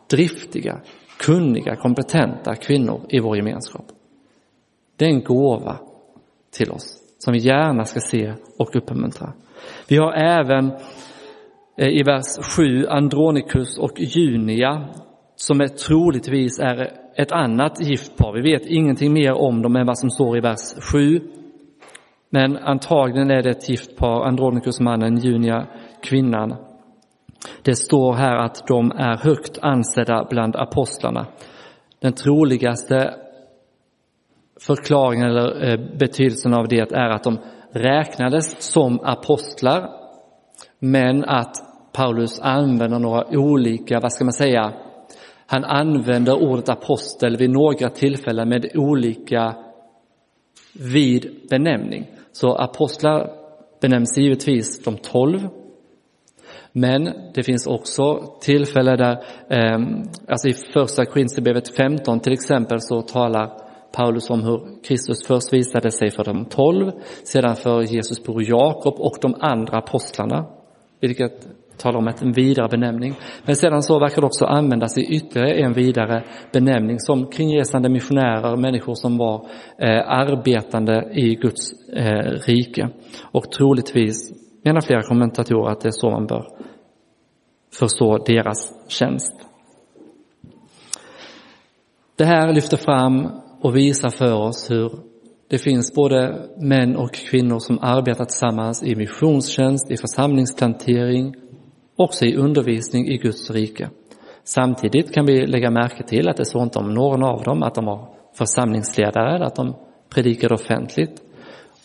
driftiga, 0.09 0.81
kunniga, 1.19 1.75
kompetenta 1.75 2.55
kvinnor 2.55 3.01
i 3.09 3.19
vår 3.19 3.37
gemenskap. 3.37 3.85
Det 4.95 5.05
är 5.05 5.09
en 5.09 5.23
gåva 5.23 5.79
till 6.51 6.71
oss 6.71 7.03
som 7.17 7.33
vi 7.33 7.39
gärna 7.39 7.85
ska 7.85 7.99
se 7.99 8.33
och 8.59 8.75
uppmuntra. 8.75 9.33
Vi 9.87 9.97
har 9.97 10.13
även 10.13 10.71
Eh, 11.77 11.87
i 11.87 12.03
vers 12.03 12.57
7 12.57 12.87
Andronikus 12.87 13.77
och 13.77 13.99
Junia 13.99 14.87
som 15.35 15.61
är 15.61 15.67
troligtvis 15.67 16.59
är 16.59 16.91
ett 17.15 17.31
annat 17.31 17.81
gift 17.81 18.17
par. 18.17 18.33
Vi 18.33 18.41
vet 18.41 18.65
ingenting 18.65 19.13
mer 19.13 19.33
om 19.33 19.61
dem 19.61 19.75
än 19.75 19.85
vad 19.85 19.97
som 19.97 20.09
står 20.09 20.37
i 20.37 20.41
vers 20.41 20.91
7. 20.91 21.21
Men 22.29 22.57
antagligen 22.57 23.31
är 23.31 23.43
det 23.43 23.49
ett 23.49 23.69
gift 23.69 23.97
par, 23.97 24.25
Andronikus 24.25 24.79
mannen, 24.79 25.17
Junia 25.17 25.67
kvinnan. 26.03 26.55
Det 27.63 27.75
står 27.75 28.13
här 28.13 28.35
att 28.35 28.67
de 28.67 28.91
är 28.91 29.17
högt 29.17 29.59
ansedda 29.61 30.27
bland 30.29 30.55
apostlarna. 30.55 31.27
Den 32.01 32.13
troligaste 32.13 33.13
förklaringen 34.61 35.29
eller 35.29 35.69
eh, 35.69 35.97
betydelsen 35.97 36.53
av 36.53 36.67
det 36.67 36.91
är 36.91 37.09
att 37.09 37.23
de 37.23 37.39
räknades 37.71 38.61
som 38.73 38.99
apostlar, 39.03 39.89
men 40.79 41.23
att 41.23 41.66
Paulus 41.97 42.39
använder 42.39 42.99
några 42.99 43.25
olika, 43.37 43.99
vad 43.99 44.13
ska 44.13 44.25
man 44.25 44.33
säga, 44.33 44.73
han 45.45 45.63
använder 45.63 46.43
ordet 46.43 46.69
apostel 46.69 47.37
vid 47.37 47.49
några 47.49 47.89
tillfällen 47.89 48.49
med 48.49 48.71
olika 48.75 49.55
vid 50.93 51.47
benämning. 51.49 52.05
Så 52.31 52.55
apostlar 52.55 53.29
benämns 53.81 54.17
givetvis 54.17 54.83
de 54.83 54.97
tolv, 54.97 55.39
men 56.71 57.09
det 57.33 57.43
finns 57.43 57.67
också 57.67 58.33
tillfällen 58.41 58.97
där, 58.97 59.23
ehm, 59.49 60.03
alltså 60.27 60.47
i 60.47 60.53
första 60.53 61.05
Korinthierbrevet 61.05 61.75
15 61.75 62.19
till 62.19 62.33
exempel 62.33 62.81
så 62.81 63.01
talar 63.01 63.51
Paulus 63.91 64.29
om 64.29 64.43
hur 64.43 64.83
Kristus 64.83 65.27
först 65.27 65.53
visade 65.53 65.91
sig 65.91 66.11
för 66.11 66.23
de 66.23 66.45
tolv, 66.45 66.91
sedan 67.23 67.55
för 67.55 67.81
Jesus 67.81 68.23
bror 68.23 68.43
Jakob 68.43 68.93
och 68.97 69.17
de 69.21 69.35
andra 69.39 69.77
apostlarna, 69.77 70.45
vilket 70.99 71.47
talar 71.77 71.99
om 71.99 72.07
en 72.07 72.31
vidare 72.31 72.67
benämning. 72.67 73.15
Men 73.45 73.55
sedan 73.55 73.83
så 73.83 73.99
verkar 73.99 74.21
det 74.21 74.27
också 74.27 74.45
användas 74.45 74.97
i 74.97 75.01
ytterligare 75.01 75.53
en 75.53 75.73
vidare 75.73 76.23
benämning 76.53 76.99
som 76.99 77.31
kringresande 77.31 77.89
missionärer, 77.89 78.57
människor 78.57 78.93
som 78.93 79.17
var 79.17 79.47
eh, 79.77 80.09
arbetande 80.09 81.09
i 81.13 81.35
Guds 81.35 81.89
eh, 81.93 82.31
rike. 82.47 82.89
Och 83.31 83.51
troligtvis 83.51 84.33
menar 84.63 84.81
flera 84.81 85.01
kommentatorer 85.01 85.71
att 85.71 85.81
det 85.81 85.89
är 85.89 85.91
så 85.91 86.09
man 86.09 86.27
bör 86.27 86.47
förstå 87.79 88.17
deras 88.17 88.71
tjänst. 88.87 89.33
Det 92.15 92.25
här 92.25 92.53
lyfter 92.53 92.77
fram 92.77 93.27
och 93.61 93.75
visar 93.75 94.09
för 94.09 94.33
oss 94.33 94.71
hur 94.71 94.91
Det 95.49 95.57
finns 95.57 95.93
både 95.95 96.49
män 96.57 96.95
och 96.95 97.13
kvinnor 97.13 97.59
som 97.59 97.79
arbetar 97.81 98.25
tillsammans 98.25 98.83
i 98.83 98.95
missionstjänst, 98.95 99.91
i 99.91 99.97
församlingsplantering, 99.97 101.35
också 101.97 102.25
i 102.25 102.35
undervisning 102.35 103.07
i 103.07 103.17
Guds 103.17 103.51
rike. 103.51 103.89
Samtidigt 104.43 105.13
kan 105.13 105.25
vi 105.25 105.45
lägga 105.45 105.71
märke 105.71 106.03
till 106.03 106.29
att 106.29 106.37
det 106.37 106.45
står 106.45 106.63
inte 106.63 106.79
om 106.79 106.93
någon 106.93 107.23
av 107.23 107.43
dem 107.43 107.63
att 107.63 107.75
de 107.75 107.85
var 107.85 108.09
församlingsledare 108.37 109.35
eller 109.35 109.45
att 109.45 109.55
de 109.55 109.75
predikade 110.09 110.53
offentligt. 110.53 111.21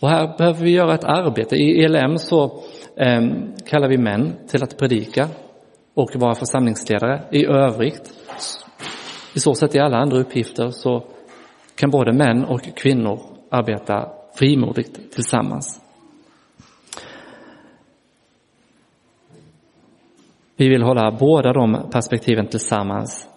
Och 0.00 0.08
här 0.08 0.38
behöver 0.38 0.64
vi 0.64 0.70
göra 0.70 0.94
ett 0.94 1.04
arbete. 1.04 1.56
I 1.56 1.84
ELM 1.84 2.18
så 2.18 2.44
eh, 2.96 3.22
kallar 3.66 3.88
vi 3.88 3.98
män 3.98 4.32
till 4.48 4.62
att 4.62 4.78
predika 4.78 5.28
och 5.94 6.10
vara 6.14 6.34
församlingsledare. 6.34 7.22
I 7.30 7.46
övrigt, 7.46 8.12
i 9.34 9.40
så 9.40 9.54
sätt 9.54 9.74
i 9.74 9.78
alla 9.78 9.96
andra 9.96 10.18
uppgifter, 10.18 10.70
så 10.70 11.04
kan 11.74 11.90
både 11.90 12.12
män 12.12 12.44
och 12.44 12.60
kvinnor 12.76 13.20
arbeta 13.50 14.08
frimodigt 14.38 15.12
tillsammans. 15.12 15.81
Vi 20.62 20.68
vill 20.68 20.82
hålla 20.82 21.10
båda 21.10 21.52
de 21.52 21.88
perspektiven 21.92 22.46
tillsammans. 22.46 23.28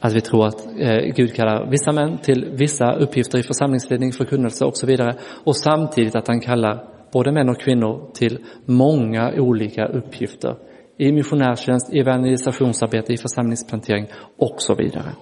Att 0.00 0.12
vi 0.12 0.20
tror 0.20 0.46
att 0.46 0.66
eh, 0.78 0.98
Gud 1.16 1.34
kallar 1.34 1.70
vissa 1.70 1.92
män 1.92 2.18
till 2.18 2.50
vissa 2.52 2.92
uppgifter 2.92 3.38
i 3.38 3.42
församlingsledning, 3.42 4.12
förkunnelse 4.12 4.64
och 4.64 4.76
så 4.76 4.86
vidare. 4.86 5.14
Och 5.44 5.56
samtidigt 5.56 6.16
att 6.16 6.28
han 6.28 6.40
kallar 6.40 6.84
både 7.12 7.32
män 7.32 7.48
och 7.48 7.60
kvinnor 7.60 8.10
till 8.14 8.38
många 8.64 9.32
olika 9.36 9.86
uppgifter 9.86 10.56
i 10.98 11.12
missionärstjänst, 11.12 11.94
i 11.94 11.98
evangelisationsarbete, 11.98 13.12
i 13.12 13.16
församlingsplantering 13.16 14.06
och 14.38 14.54
så 14.58 14.74
vidare. 14.74 15.12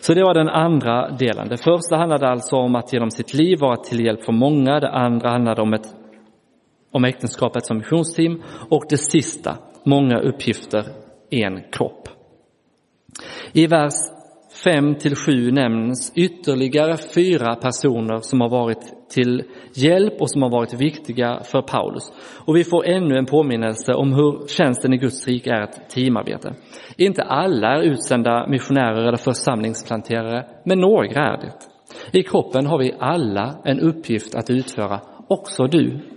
Så 0.00 0.14
det 0.14 0.22
var 0.22 0.34
den 0.34 0.48
andra 0.48 1.10
delen. 1.10 1.48
Det 1.48 1.56
första 1.56 1.96
handlade 1.96 2.28
alltså 2.28 2.56
om 2.56 2.74
att 2.74 2.92
genom 2.92 3.10
sitt 3.10 3.34
liv 3.34 3.58
vara 3.60 3.76
till 3.76 4.04
hjälp 4.04 4.24
för 4.24 4.32
många. 4.32 4.80
Det 4.80 4.90
andra 4.90 5.30
handlade 5.30 5.62
om, 5.62 5.74
ett, 5.74 5.94
om 6.94 7.04
äktenskapet 7.04 7.66
som 7.66 7.76
missionsteam. 7.76 8.42
Och 8.70 8.84
det 8.88 8.96
sista, 8.96 9.56
många 9.84 10.18
uppgifter, 10.20 10.84
en 11.30 11.62
kropp. 11.72 12.08
I 13.52 13.66
vers 13.66 13.94
5 14.64 14.94
till 14.94 15.16
7 15.16 15.50
nämns 15.50 16.12
ytterligare 16.16 16.96
fyra 17.14 17.54
personer 17.54 18.18
som 18.20 18.40
har 18.40 18.48
varit 18.48 19.10
till 19.10 19.42
hjälp 19.74 20.20
och 20.20 20.30
som 20.30 20.42
har 20.42 20.50
varit 20.50 20.74
viktiga 20.74 21.40
för 21.44 21.62
Paulus. 21.62 22.12
Och 22.46 22.56
vi 22.56 22.64
får 22.64 22.86
ännu 22.86 23.16
en 23.18 23.26
påminnelse 23.26 23.94
om 23.94 24.12
hur 24.12 24.46
tjänsten 24.46 24.92
i 24.92 24.96
Guds 24.96 25.26
rike 25.26 25.50
är 25.50 25.62
ett 25.62 25.90
teamarbete. 25.90 26.54
Inte 26.96 27.22
alla 27.22 27.68
är 27.68 27.82
utsända 27.82 28.46
missionärer 28.48 29.08
eller 29.08 29.16
församlingsplanterare, 29.16 30.46
men 30.64 30.80
några 30.80 31.22
är 31.22 31.36
det. 31.36 31.52
I 32.18 32.22
kroppen 32.22 32.66
har 32.66 32.78
vi 32.78 32.94
alla 32.98 33.54
en 33.64 33.80
uppgift 33.80 34.34
att 34.34 34.50
utföra, 34.50 35.00
också 35.28 35.66
du. 35.66 36.13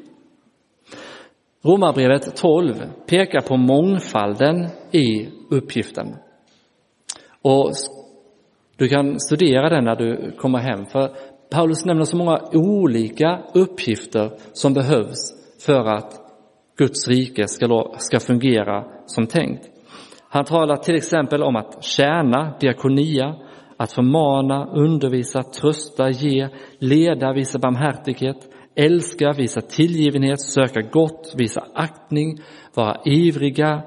Romarbrevet 1.64 2.36
12 2.36 2.74
pekar 3.08 3.42
på 3.42 3.58
mångfalden 3.58 4.68
i 4.92 5.30
uppgiften. 5.50 6.16
Och 7.42 7.72
du 8.78 8.88
kan 8.88 9.20
studera 9.20 9.70
den 9.70 9.84
när 9.84 9.96
du 9.96 10.32
kommer 10.38 10.60
hem, 10.60 10.86
för 10.86 11.12
Paulus 11.52 11.86
nämner 11.86 12.04
så 12.04 12.18
många 12.18 12.42
olika 12.54 13.40
uppgifter 13.54 14.32
som 14.54 14.74
behövs 14.74 15.34
för 15.66 15.86
att 15.86 16.14
Guds 16.78 17.08
rike 17.08 17.48
ska, 17.48 17.94
ska 17.98 18.20
fungera 18.20 18.86
som 19.06 19.28
tänkt. 19.28 19.70
Han 20.30 20.46
talar 20.46 20.78
till 20.78 20.96
exempel 20.96 21.44
om 21.44 21.56
att 21.56 21.84
tjäna, 21.84 22.58
diakonia, 22.60 23.36
att 23.78 23.92
förmana, 23.92 24.66
undervisa, 24.66 25.44
trösta, 25.44 26.10
ge, 26.10 26.50
leda, 26.80 27.34
visa 27.34 27.60
barmhärtighet, 27.60 28.38
älska, 28.78 29.34
visa 29.34 29.62
tillgivenhet, 29.62 30.42
söka 30.42 30.82
gott, 30.82 31.34
visa 31.38 31.68
aktning, 31.74 32.40
vara 32.74 33.02
ivriga, 33.06 33.82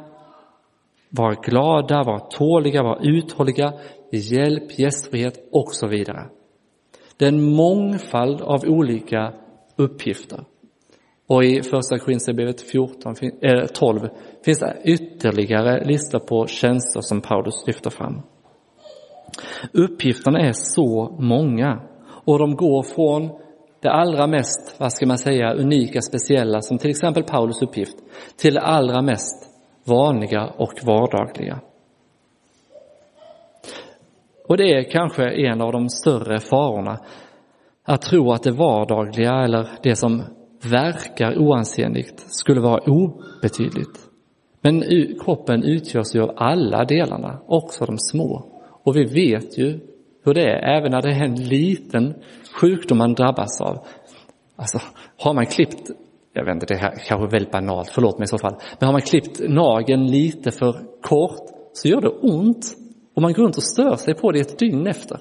vara 1.10 1.34
glada, 1.34 2.02
vara 2.02 2.20
tåliga, 2.20 2.82
vara 2.82 3.00
uthålliga, 3.02 3.72
hjälp, 4.12 4.78
gästfrihet 4.78 5.48
och 5.52 5.74
så 5.74 5.86
vidare. 5.86 6.28
Det 7.16 7.24
är 7.24 7.28
en 7.28 7.54
mångfald 7.54 8.40
av 8.40 8.64
olika 8.66 9.32
uppgifter. 9.76 10.44
Och 11.26 11.44
i 11.44 11.62
första 11.62 11.98
Korinthierbrevet 11.98 12.60
14, 12.60 13.14
12 13.74 14.04
eh, 14.04 14.10
finns 14.44 14.58
det 14.58 14.76
ytterligare 14.84 15.84
listor 15.84 16.18
på 16.18 16.46
tjänster 16.46 17.00
som 17.00 17.20
Paulus 17.20 17.66
lyfter 17.66 17.90
fram. 17.90 18.22
Uppgifterna 19.72 20.40
är 20.40 20.52
så 20.52 21.16
många 21.18 21.80
och 22.24 22.38
de 22.38 22.56
går 22.56 22.82
från 22.82 23.30
det 23.82 23.90
allra 23.90 24.26
mest, 24.26 24.76
vad 24.78 24.92
ska 24.92 25.06
man 25.06 25.18
säga, 25.18 25.54
unika, 25.54 26.00
speciella 26.00 26.60
som 26.60 26.78
till 26.78 26.90
exempel 26.90 27.22
Paulus 27.22 27.62
uppgift 27.62 27.96
till 28.36 28.54
det 28.54 28.60
allra 28.60 29.02
mest 29.02 29.50
vanliga 29.84 30.46
och 30.46 30.72
vardagliga. 30.82 31.60
Och 34.48 34.56
det 34.56 34.74
är 34.74 34.90
kanske 34.90 35.30
en 35.30 35.60
av 35.60 35.72
de 35.72 35.88
större 35.88 36.38
farorna 36.38 36.98
att 37.84 38.02
tro 38.02 38.32
att 38.32 38.42
det 38.42 38.50
vardagliga 38.50 39.32
eller 39.32 39.68
det 39.82 39.96
som 39.96 40.22
verkar 40.70 41.38
oansenligt 41.38 42.24
skulle 42.26 42.60
vara 42.60 42.80
obetydligt. 42.86 44.10
Men 44.60 44.84
kroppen 45.24 45.62
utgörs 45.62 46.14
ju 46.14 46.22
av 46.22 46.32
alla 46.36 46.84
delarna, 46.84 47.40
också 47.46 47.84
de 47.84 47.98
små. 47.98 48.44
Och 48.84 48.96
vi 48.96 49.04
vet 49.04 49.58
ju 49.58 49.80
hur 50.24 50.34
det 50.34 50.44
är, 50.44 50.78
även 50.78 50.90
när 50.90 51.02
det 51.02 51.10
är 51.10 51.24
en 51.24 51.34
liten 51.34 52.14
sjukdom 52.54 52.98
man 52.98 53.14
drabbas 53.14 53.60
av. 53.60 53.86
Alltså, 54.56 54.80
har 55.16 55.34
man 55.34 55.46
klippt, 55.46 55.90
jag 56.32 56.44
vet 56.44 56.54
inte, 56.54 56.66
det 56.66 56.76
här 56.76 56.90
kanske 56.90 57.26
är 57.26 57.30
väldigt 57.30 57.52
banalt, 57.52 57.90
förlåt 57.90 58.18
mig 58.18 58.24
i 58.24 58.28
så 58.28 58.38
fall, 58.38 58.56
men 58.78 58.86
har 58.86 58.92
man 58.92 59.02
klippt 59.02 59.40
nageln 59.48 60.06
lite 60.06 60.50
för 60.50 60.72
kort 61.02 61.50
så 61.72 61.88
gör 61.88 62.00
det 62.00 62.08
ont 62.08 62.76
och 63.14 63.22
man 63.22 63.32
går 63.32 63.42
runt 63.42 63.56
och 63.56 63.62
stör 63.62 63.96
sig 63.96 64.14
på 64.14 64.32
det 64.32 64.40
ett 64.40 64.58
dygn 64.58 64.86
efter. 64.86 65.20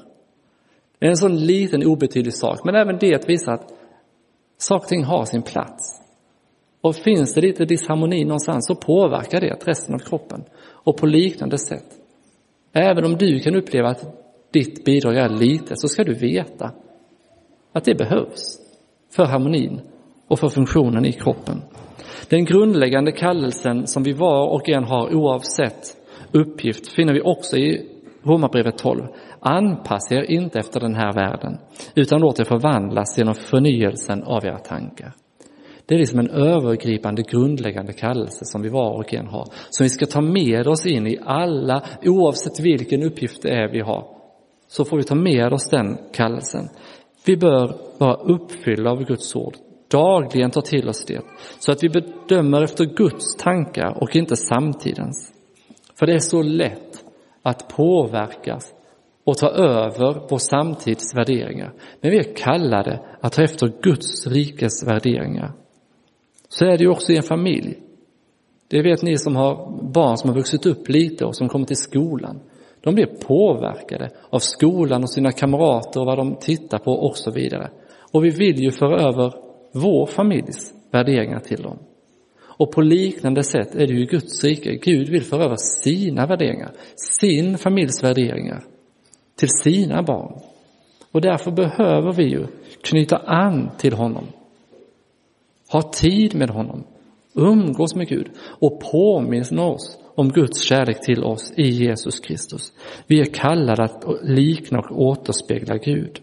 Det 0.99 1.05
är 1.05 1.09
en 1.09 1.17
sån 1.17 1.35
liten 1.35 1.85
obetydlig 1.85 2.33
sak, 2.33 2.59
men 2.63 2.75
även 2.75 2.97
det 2.97 3.29
visar 3.29 3.53
att 3.53 3.73
saker 4.57 4.85
och 4.85 4.89
ting 4.89 5.03
har 5.03 5.25
sin 5.25 5.41
plats. 5.41 6.01
Och 6.81 6.95
finns 6.95 7.33
det 7.33 7.41
lite 7.41 7.65
disharmoni 7.65 8.23
någonstans 8.23 8.67
så 8.67 8.75
påverkar 8.75 9.41
det 9.41 9.57
resten 9.65 9.95
av 9.95 9.99
kroppen. 9.99 10.43
Och 10.61 10.97
på 10.97 11.05
liknande 11.05 11.57
sätt. 11.57 11.85
Även 12.73 13.05
om 13.05 13.17
du 13.17 13.39
kan 13.39 13.55
uppleva 13.55 13.89
att 13.89 14.05
ditt 14.51 14.85
bidrag 14.85 15.15
är 15.15 15.29
litet 15.29 15.79
så 15.79 15.87
ska 15.87 16.03
du 16.03 16.13
veta 16.13 16.71
att 17.73 17.83
det 17.83 17.95
behövs 17.95 18.59
för 19.15 19.25
harmonin 19.25 19.81
och 20.27 20.39
för 20.39 20.49
funktionen 20.49 21.05
i 21.05 21.11
kroppen. 21.11 21.61
Den 22.29 22.45
grundläggande 22.45 23.11
kallelsen 23.11 23.87
som 23.87 24.03
vi 24.03 24.13
var 24.13 24.47
och 24.47 24.69
en 24.69 24.83
har 24.83 25.15
oavsett 25.15 25.97
uppgift 26.31 26.93
finner 26.93 27.13
vi 27.13 27.21
också 27.21 27.57
i 27.57 27.87
Romarbrevet 28.23 28.77
12. 28.77 29.07
Anpassa 29.39 30.15
er 30.15 30.31
inte 30.31 30.59
efter 30.59 30.79
den 30.79 30.95
här 30.95 31.13
världen, 31.13 31.57
utan 31.95 32.21
låt 32.21 32.39
er 32.39 32.43
förvandlas 32.43 33.17
genom 33.17 33.35
förnyelsen 33.35 34.23
av 34.23 34.45
era 34.45 34.57
tankar. 34.57 35.13
Det 35.85 35.95
är 35.95 35.99
liksom 35.99 36.19
en 36.19 36.29
övergripande, 36.29 37.21
grundläggande 37.21 37.93
kallelse 37.93 38.45
som 38.45 38.61
vi 38.61 38.69
var 38.69 38.91
och 38.91 39.13
en 39.13 39.27
har, 39.27 39.45
som 39.69 39.83
vi 39.83 39.89
ska 39.89 40.05
ta 40.05 40.21
med 40.21 40.67
oss 40.67 40.85
in 40.85 41.07
i 41.07 41.19
alla, 41.25 41.83
oavsett 42.03 42.59
vilken 42.59 43.03
uppgift 43.03 43.41
det 43.41 43.49
är 43.49 43.71
vi 43.71 43.79
har, 43.79 44.07
så 44.67 44.85
får 44.85 44.97
vi 44.97 45.03
ta 45.03 45.15
med 45.15 45.53
oss 45.53 45.69
den 45.69 45.97
kallelsen. 46.13 46.69
Vi 47.25 47.37
bör 47.37 47.77
vara 47.97 48.15
uppfyllda 48.15 48.89
av 48.89 49.03
Guds 49.03 49.35
ord, 49.35 49.53
dagligen 49.91 50.51
ta 50.51 50.61
till 50.61 50.89
oss 50.89 51.05
det, 51.05 51.21
så 51.59 51.71
att 51.71 51.83
vi 51.83 51.89
bedömer 51.89 52.63
efter 52.63 52.85
Guds 52.85 53.35
tankar 53.35 53.97
och 54.01 54.15
inte 54.15 54.35
samtidens. 54.35 55.33
För 55.95 56.05
det 56.05 56.13
är 56.13 56.19
så 56.19 56.41
lätt 56.41 57.03
att 57.41 57.67
påverkas 57.67 58.73
och 59.23 59.37
ta 59.37 59.49
över 59.49 60.27
vår 60.29 60.37
samtids 60.37 61.15
värderingar. 61.15 61.73
Men 62.01 62.11
vi 62.11 62.17
är 62.17 62.35
kallade 62.35 62.99
att 63.21 63.33
ta 63.33 63.43
efter 63.43 63.71
Guds 63.81 64.27
rikes 64.27 64.87
värderingar. 64.87 65.53
Så 66.49 66.65
är 66.65 66.77
det 66.77 66.83
ju 66.83 66.89
också 66.89 67.11
i 67.11 67.17
en 67.17 67.23
familj. 67.23 67.77
Det 68.67 68.81
vet 68.81 69.01
ni 69.01 69.17
som 69.17 69.35
har 69.35 69.81
barn 69.93 70.17
som 70.17 70.29
har 70.29 70.37
vuxit 70.37 70.65
upp 70.65 70.89
lite 70.89 71.25
och 71.25 71.35
som 71.35 71.49
kommer 71.49 71.65
till 71.65 71.77
skolan. 71.77 72.39
De 72.81 72.95
blir 72.95 73.05
påverkade 73.05 74.09
av 74.29 74.39
skolan 74.39 75.03
och 75.03 75.09
sina 75.09 75.31
kamrater 75.31 75.99
och 75.99 76.05
vad 76.05 76.17
de 76.17 76.35
tittar 76.35 76.79
på 76.79 76.91
och 76.91 77.17
så 77.17 77.31
vidare. 77.31 77.69
Och 78.11 78.25
vi 78.25 78.29
vill 78.29 78.59
ju 78.59 78.71
föra 78.71 79.01
över 79.01 79.33
vår 79.73 80.05
familjs 80.05 80.73
värderingar 80.91 81.39
till 81.39 81.61
dem. 81.61 81.77
Och 82.59 82.71
på 82.71 82.81
liknande 82.81 83.43
sätt 83.43 83.75
är 83.75 83.87
det 83.87 83.93
ju 83.93 84.05
Guds 84.05 84.43
rike. 84.43 84.75
Gud 84.75 85.09
vill 85.09 85.23
föra 85.23 85.43
över 85.43 85.55
sina 85.55 86.25
värderingar, 86.25 86.71
sin 86.95 87.57
familjs 87.57 88.03
värderingar 88.03 88.63
till 89.35 89.49
sina 89.49 90.03
barn. 90.03 90.39
Och 91.11 91.21
därför 91.21 91.51
behöver 91.51 92.13
vi 92.13 92.23
ju 92.23 92.47
knyta 92.81 93.17
an 93.17 93.71
till 93.77 93.93
honom. 93.93 94.27
Ha 95.71 95.81
tid 95.81 96.35
med 96.35 96.49
honom, 96.49 96.83
umgås 97.33 97.95
med 97.95 98.07
Gud 98.07 98.27
och 98.59 98.79
påminna 98.91 99.65
oss 99.65 99.99
om 100.19 100.29
Guds 100.31 100.61
kärlek 100.61 101.01
till 101.01 101.23
oss 101.23 101.53
i 101.55 101.67
Jesus 101.67 102.19
Kristus. 102.19 102.73
Vi 103.07 103.21
är 103.21 103.33
kallade 103.33 103.83
att 103.83 104.03
likna 104.23 104.79
och 104.79 105.01
återspegla 105.01 105.77
Gud. 105.77 106.19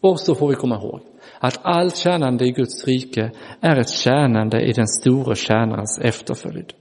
Och 0.00 0.20
så 0.20 0.34
får 0.34 0.48
vi 0.48 0.54
komma 0.54 0.76
ihåg 0.76 1.00
att 1.38 1.60
allt 1.62 1.96
tjänande 1.96 2.44
i 2.44 2.50
Guds 2.50 2.86
rike 2.86 3.30
är 3.60 3.76
ett 3.76 3.90
tjänande 3.90 4.60
i 4.60 4.72
den 4.72 4.86
store 4.86 5.34
tjänarens 5.34 5.98
efterföljd. 6.02 6.72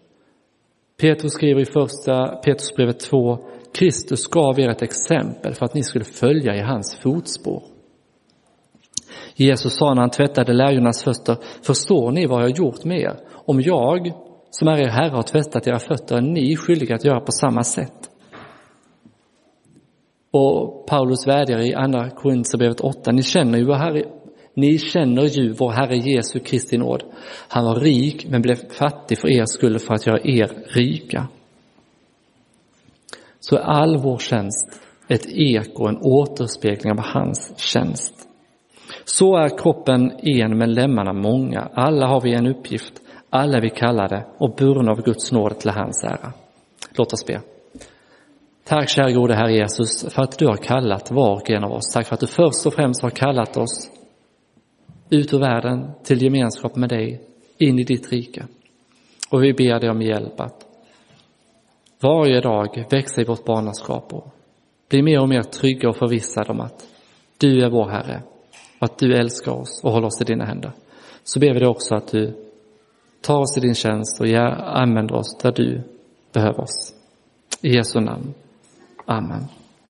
Petrus 1.02 1.34
skriver 1.34 1.62
i 1.62 1.66
första 1.66 2.28
Petrusbrevet 2.28 3.00
2, 3.00 3.38
Kristus 3.74 4.28
gav 4.28 4.60
er 4.60 4.70
ett 4.70 4.82
exempel 4.82 5.54
för 5.54 5.66
att 5.66 5.74
ni 5.74 5.84
skulle 5.84 6.06
följa 6.06 6.56
i 6.56 6.62
hans 6.62 6.96
fotspår. 6.96 7.64
Jesus 9.36 9.78
sa 9.78 9.94
när 9.94 10.02
han 10.02 10.10
tvättade 10.10 10.54
lärjungarnas 10.54 11.04
fötter, 11.04 11.38
förstår 11.62 12.12
ni 12.12 12.26
vad 12.26 12.42
jag 12.42 12.50
har 12.50 12.58
gjort 12.58 12.84
med 12.84 13.00
er? 13.00 13.20
Om 13.46 13.62
jag, 13.62 14.14
som 14.54 14.68
är 14.68 14.78
er 14.78 14.90
Herre, 14.90 15.10
har 15.10 15.24
tvättat 15.24 15.68
era 15.68 15.80
fötter, 15.80 16.18
är 16.18 16.22
ni 16.22 16.56
skyldiga 16.56 16.96
att 16.96 17.06
göra 17.06 17.20
på 17.20 17.32
samma 17.32 17.64
sätt. 17.64 18.10
Och 20.32 20.88
Paulus 20.88 21.28
vädjar 21.28 21.60
i 21.60 21.74
andra 21.74 22.10
Korintierbrevet 22.10 22.80
8, 22.82 23.12
ni 23.12 23.24
känner 23.24 23.58
ju 23.58 23.66
vår 23.66 23.76
Herre, 23.76 24.04
ni 24.56 24.78
känner 24.78 25.24
ju 25.24 25.54
vår 25.54 25.72
Herre 25.72 25.98
Jesu 25.98 26.40
Kristi 26.40 26.78
nåd. 26.78 27.04
Han 27.48 27.66
var 27.66 27.76
rik 27.76 28.28
men 28.30 28.42
blev 28.42 28.56
fattig 28.56 29.20
för 29.20 29.28
er 29.28 29.46
skull 29.46 29.80
för 29.80 29.94
att 29.94 30.08
göra 30.08 30.20
er 30.24 30.52
rika. 30.68 31.28
Så 33.40 33.56
är 33.56 33.62
all 33.62 33.98
vår 33.98 34.18
tjänst 34.18 34.82
ett 35.08 35.26
eko, 35.28 35.88
en 35.88 35.98
återspegling 36.02 36.92
av 36.92 37.00
hans 37.00 37.60
tjänst. 37.60 38.14
Så 39.06 39.38
är 39.38 39.58
kroppen 39.58 40.12
en 40.24 40.58
men 40.58 40.74
lemmarna 40.74 41.14
många. 41.14 41.70
Alla 41.74 42.08
har 42.08 42.22
vi 42.22 42.34
en 42.34 42.48
uppgift, 42.48 43.03
alla 43.34 43.58
är 43.58 43.62
vi 43.62 43.70
kallade 43.70 44.26
och 44.38 44.56
burna 44.56 44.92
av 44.92 45.02
Guds 45.02 45.32
nåd 45.32 45.60
till 45.60 45.70
hans 45.70 46.04
ära. 46.04 46.34
Låt 46.92 47.14
oss 47.14 47.26
be. 47.26 47.42
Tack 48.64 48.90
kära 48.90 49.12
gode 49.12 49.36
Herre 49.36 49.54
Jesus 49.54 50.14
för 50.14 50.22
att 50.22 50.38
du 50.38 50.48
har 50.48 50.56
kallat 50.56 51.12
var 51.12 51.36
och 51.36 51.50
en 51.50 51.64
av 51.64 51.72
oss. 51.72 51.94
Tack 51.94 52.08
för 52.08 52.14
att 52.14 52.20
du 52.20 52.28
först 52.28 52.66
och 52.66 52.74
främst 52.74 53.02
har 53.02 53.10
kallat 53.10 53.58
oss 53.58 53.92
ut 55.10 55.34
ur 55.34 55.40
världen 55.40 55.92
till 56.04 56.24
gemenskap 56.24 56.76
med 56.76 56.90
dig, 56.90 57.22
in 57.58 57.80
i 57.80 57.84
ditt 57.84 58.12
rike. 58.12 58.46
Och 59.30 59.44
vi 59.44 59.54
ber 59.54 59.80
dig 59.80 59.90
om 59.90 60.02
hjälp 60.02 60.40
att 60.40 60.66
varje 62.02 62.42
dag 62.42 62.86
växa 62.90 63.22
i 63.22 63.26
vårt 63.26 63.46
barnaskap 63.46 64.14
och 64.14 64.34
bli 64.90 65.02
mer 65.02 65.22
och 65.22 65.30
mer 65.30 65.42
trygga 65.42 65.90
och 65.90 65.96
förvissade 65.96 66.52
om 66.52 66.60
att 66.60 66.88
du 67.38 67.66
är 67.66 67.70
vår 67.70 67.90
Herre 67.90 68.22
och 68.80 68.86
att 68.86 68.98
du 68.98 69.16
älskar 69.16 69.52
oss 69.52 69.82
och 69.84 69.92
håller 69.92 70.08
oss 70.08 70.22
i 70.22 70.24
dina 70.24 70.46
händer. 70.46 70.72
Så 71.24 71.40
ber 71.40 71.54
vi 71.54 71.60
dig 71.60 71.68
också 71.68 71.96
att 71.96 72.12
du 72.12 72.43
Ta 73.24 73.38
oss 73.38 73.58
i 73.58 73.60
din 73.60 73.76
tjänst 73.76 74.22
och 74.22 74.28
använd 74.78 75.12
oss 75.12 75.38
där 75.42 75.52
du 75.52 75.82
behöver 76.34 76.62
oss. 76.62 76.94
I 77.62 77.76
Jesu 77.76 78.00
namn. 78.00 78.34
Amen. 79.06 79.46